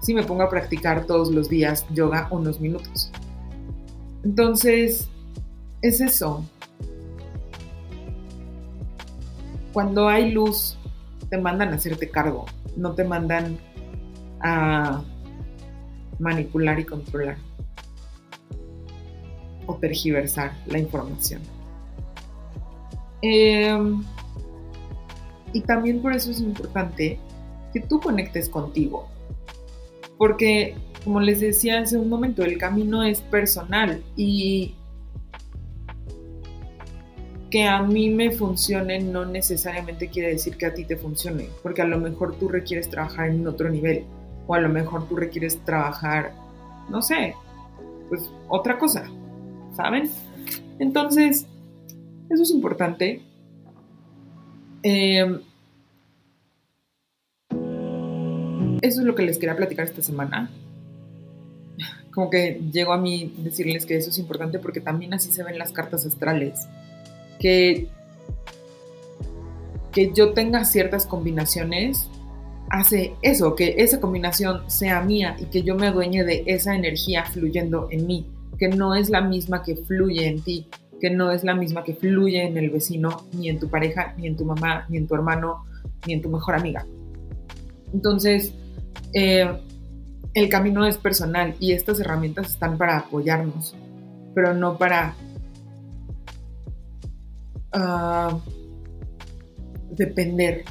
si 0.00 0.14
me 0.14 0.24
pongo 0.24 0.42
a 0.42 0.50
practicar 0.50 1.04
todos 1.04 1.30
los 1.30 1.48
días 1.48 1.86
yoga 1.90 2.26
unos 2.30 2.60
minutos. 2.60 3.12
Entonces, 4.24 5.08
es 5.80 6.00
eso. 6.00 6.44
Cuando 9.72 10.08
hay 10.08 10.30
luz, 10.32 10.76
te 11.30 11.38
mandan 11.38 11.70
a 11.70 11.76
hacerte 11.76 12.10
cargo, 12.10 12.44
no 12.76 12.94
te 12.94 13.04
mandan 13.04 13.58
a 14.40 15.02
manipular 16.18 16.78
y 16.78 16.84
controlar 16.84 17.36
o 19.66 19.74
tergiversar 19.76 20.52
la 20.66 20.78
información. 20.78 21.40
Em, 23.22 24.02
y 25.52 25.60
también 25.62 26.02
por 26.02 26.12
eso 26.12 26.30
es 26.30 26.40
importante 26.40 27.18
que 27.72 27.80
tú 27.80 28.00
conectes 28.00 28.48
contigo. 28.48 29.08
Porque, 30.18 30.74
como 31.04 31.20
les 31.20 31.40
decía 31.40 31.80
hace 31.80 31.96
un 31.96 32.08
momento, 32.08 32.44
el 32.44 32.58
camino 32.58 33.02
es 33.02 33.20
personal 33.22 34.02
y 34.16 34.74
que 37.52 37.64
a 37.64 37.82
mí 37.82 38.08
me 38.08 38.30
funcione 38.30 38.98
no 38.98 39.26
necesariamente 39.26 40.08
quiere 40.08 40.30
decir 40.30 40.56
que 40.56 40.64
a 40.64 40.72
ti 40.72 40.86
te 40.86 40.96
funcione, 40.96 41.50
porque 41.62 41.82
a 41.82 41.84
lo 41.84 41.98
mejor 41.98 42.34
tú 42.38 42.48
requieres 42.48 42.88
trabajar 42.88 43.28
en 43.28 43.46
otro 43.46 43.68
nivel 43.68 44.06
o 44.46 44.54
a 44.54 44.60
lo 44.60 44.70
mejor 44.70 45.06
tú 45.06 45.16
requieres 45.16 45.62
trabajar, 45.62 46.32
no 46.88 47.02
sé, 47.02 47.34
pues 48.08 48.30
otra 48.48 48.78
cosa, 48.78 49.04
¿saben? 49.76 50.10
Entonces, 50.78 51.46
eso 52.30 52.42
es 52.42 52.50
importante. 52.52 53.20
Em, 54.82 55.42
eso 58.80 59.00
es 59.00 59.06
lo 59.06 59.14
que 59.14 59.24
les 59.24 59.36
quería 59.36 59.56
platicar 59.56 59.84
esta 59.84 60.00
semana. 60.00 60.50
Como 62.12 62.30
que 62.30 62.62
llego 62.72 62.94
a 62.94 62.98
mí 62.98 63.34
decirles 63.36 63.84
que 63.84 63.98
eso 63.98 64.08
es 64.08 64.16
importante 64.16 64.58
porque 64.58 64.80
también 64.80 65.12
así 65.12 65.30
se 65.30 65.44
ven 65.44 65.58
las 65.58 65.72
cartas 65.72 66.06
astrales. 66.06 66.66
Que, 67.42 67.88
que 69.90 70.12
yo 70.14 70.32
tenga 70.32 70.64
ciertas 70.64 71.06
combinaciones 71.06 72.08
hace 72.70 73.14
eso, 73.20 73.54
que 73.54 73.74
esa 73.78 74.00
combinación 74.00 74.62
sea 74.70 75.02
mía 75.02 75.36
y 75.38 75.46
que 75.46 75.62
yo 75.62 75.74
me 75.74 75.88
adueñe 75.88 76.24
de 76.24 76.44
esa 76.46 76.74
energía 76.74 77.24
fluyendo 77.24 77.88
en 77.90 78.06
mí, 78.06 78.26
que 78.58 78.68
no 78.68 78.94
es 78.94 79.10
la 79.10 79.20
misma 79.20 79.62
que 79.62 79.76
fluye 79.76 80.26
en 80.26 80.40
ti, 80.40 80.68
que 81.00 81.10
no 81.10 81.32
es 81.32 81.44
la 81.44 81.54
misma 81.54 81.84
que 81.84 81.94
fluye 81.94 82.46
en 82.46 82.56
el 82.56 82.70
vecino, 82.70 83.26
ni 83.32 83.48
en 83.48 83.58
tu 83.58 83.68
pareja, 83.68 84.14
ni 84.16 84.28
en 84.28 84.36
tu 84.36 84.44
mamá, 84.44 84.86
ni 84.88 84.98
en 84.98 85.06
tu 85.08 85.14
hermano, 85.14 85.64
ni 86.06 86.14
en 86.14 86.22
tu 86.22 86.30
mejor 86.30 86.54
amiga. 86.54 86.86
Entonces, 87.92 88.54
eh, 89.12 89.50
el 90.32 90.48
camino 90.48 90.86
es 90.86 90.96
personal 90.96 91.54
y 91.60 91.72
estas 91.72 92.00
herramientas 92.00 92.50
están 92.50 92.78
para 92.78 92.98
apoyarnos, 92.98 93.74
pero 94.34 94.54
no 94.54 94.78
para 94.78 95.14
depender 99.90 100.64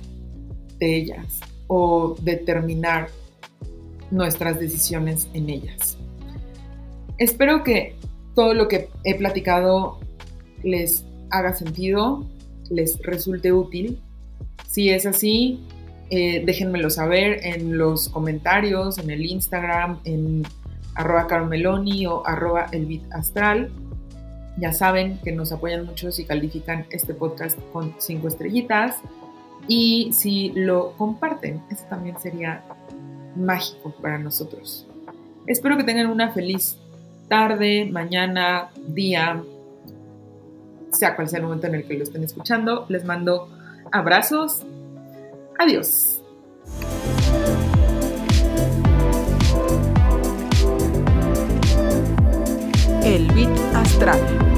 de 0.80 0.96
ellas 0.98 1.40
o 1.68 2.16
determinar 2.22 3.10
nuestras 4.10 4.60
decisiones 4.60 5.28
en 5.34 5.50
ellas. 5.50 5.98
Espero 7.18 7.64
que 7.64 7.96
todo 8.36 8.54
lo 8.54 8.68
que 8.68 8.90
he 9.04 9.16
platicado 9.16 10.00
les 10.64 11.06
haga 11.30 11.54
sentido, 11.54 12.26
les 12.70 12.98
resulte 13.02 13.52
útil. 13.52 14.00
Si 14.68 14.90
es 14.90 15.06
así, 15.06 15.60
eh, 16.10 16.44
déjenmelo 16.46 16.90
saber 16.90 17.46
en 17.46 17.78
los 17.78 18.10
comentarios, 18.10 18.98
en 18.98 19.10
el 19.10 19.26
Instagram, 19.26 20.00
en 20.04 20.44
arroba 20.96 21.28
carmeloni 21.28 22.06
o 22.06 22.26
arroba 22.26 22.68
el 22.72 23.02
astral. 23.12 23.72
Ya 24.58 24.74
saben 24.74 25.20
que 25.24 25.32
nos 25.32 25.52
apoyan 25.52 25.86
mucho 25.86 26.12
si 26.12 26.26
califican 26.26 26.86
este 26.92 27.14
podcast 27.14 27.58
con 27.72 27.96
cinco 28.00 28.28
estrellitas 28.28 28.98
y 29.68 30.12
si 30.14 30.52
lo 30.54 30.94
comparten. 30.98 31.62
Eso 31.70 31.86
también 31.90 32.20
sería 32.20 32.64
mágico 33.36 33.94
para 34.02 34.18
nosotros. 34.18 34.86
Espero 35.48 35.78
que 35.78 35.84
tengan 35.84 36.08
una 36.08 36.32
feliz 36.32 36.78
tarde, 37.28 37.88
mañana, 37.92 38.70
día, 38.88 39.42
sea 40.92 41.16
cual 41.16 41.30
sea 41.30 41.40
el 41.40 41.46
momento 41.46 41.68
en 41.68 41.76
el 41.76 41.86
que 41.86 41.94
lo 41.94 42.04
estén 42.04 42.24
escuchando. 42.24 42.86
Les 42.90 43.06
mando 43.06 43.50
abrazos. 43.92 44.66
Adiós. 45.58 46.21
El 53.22 53.28
Bit 53.34 53.50
Astral. 53.76 54.51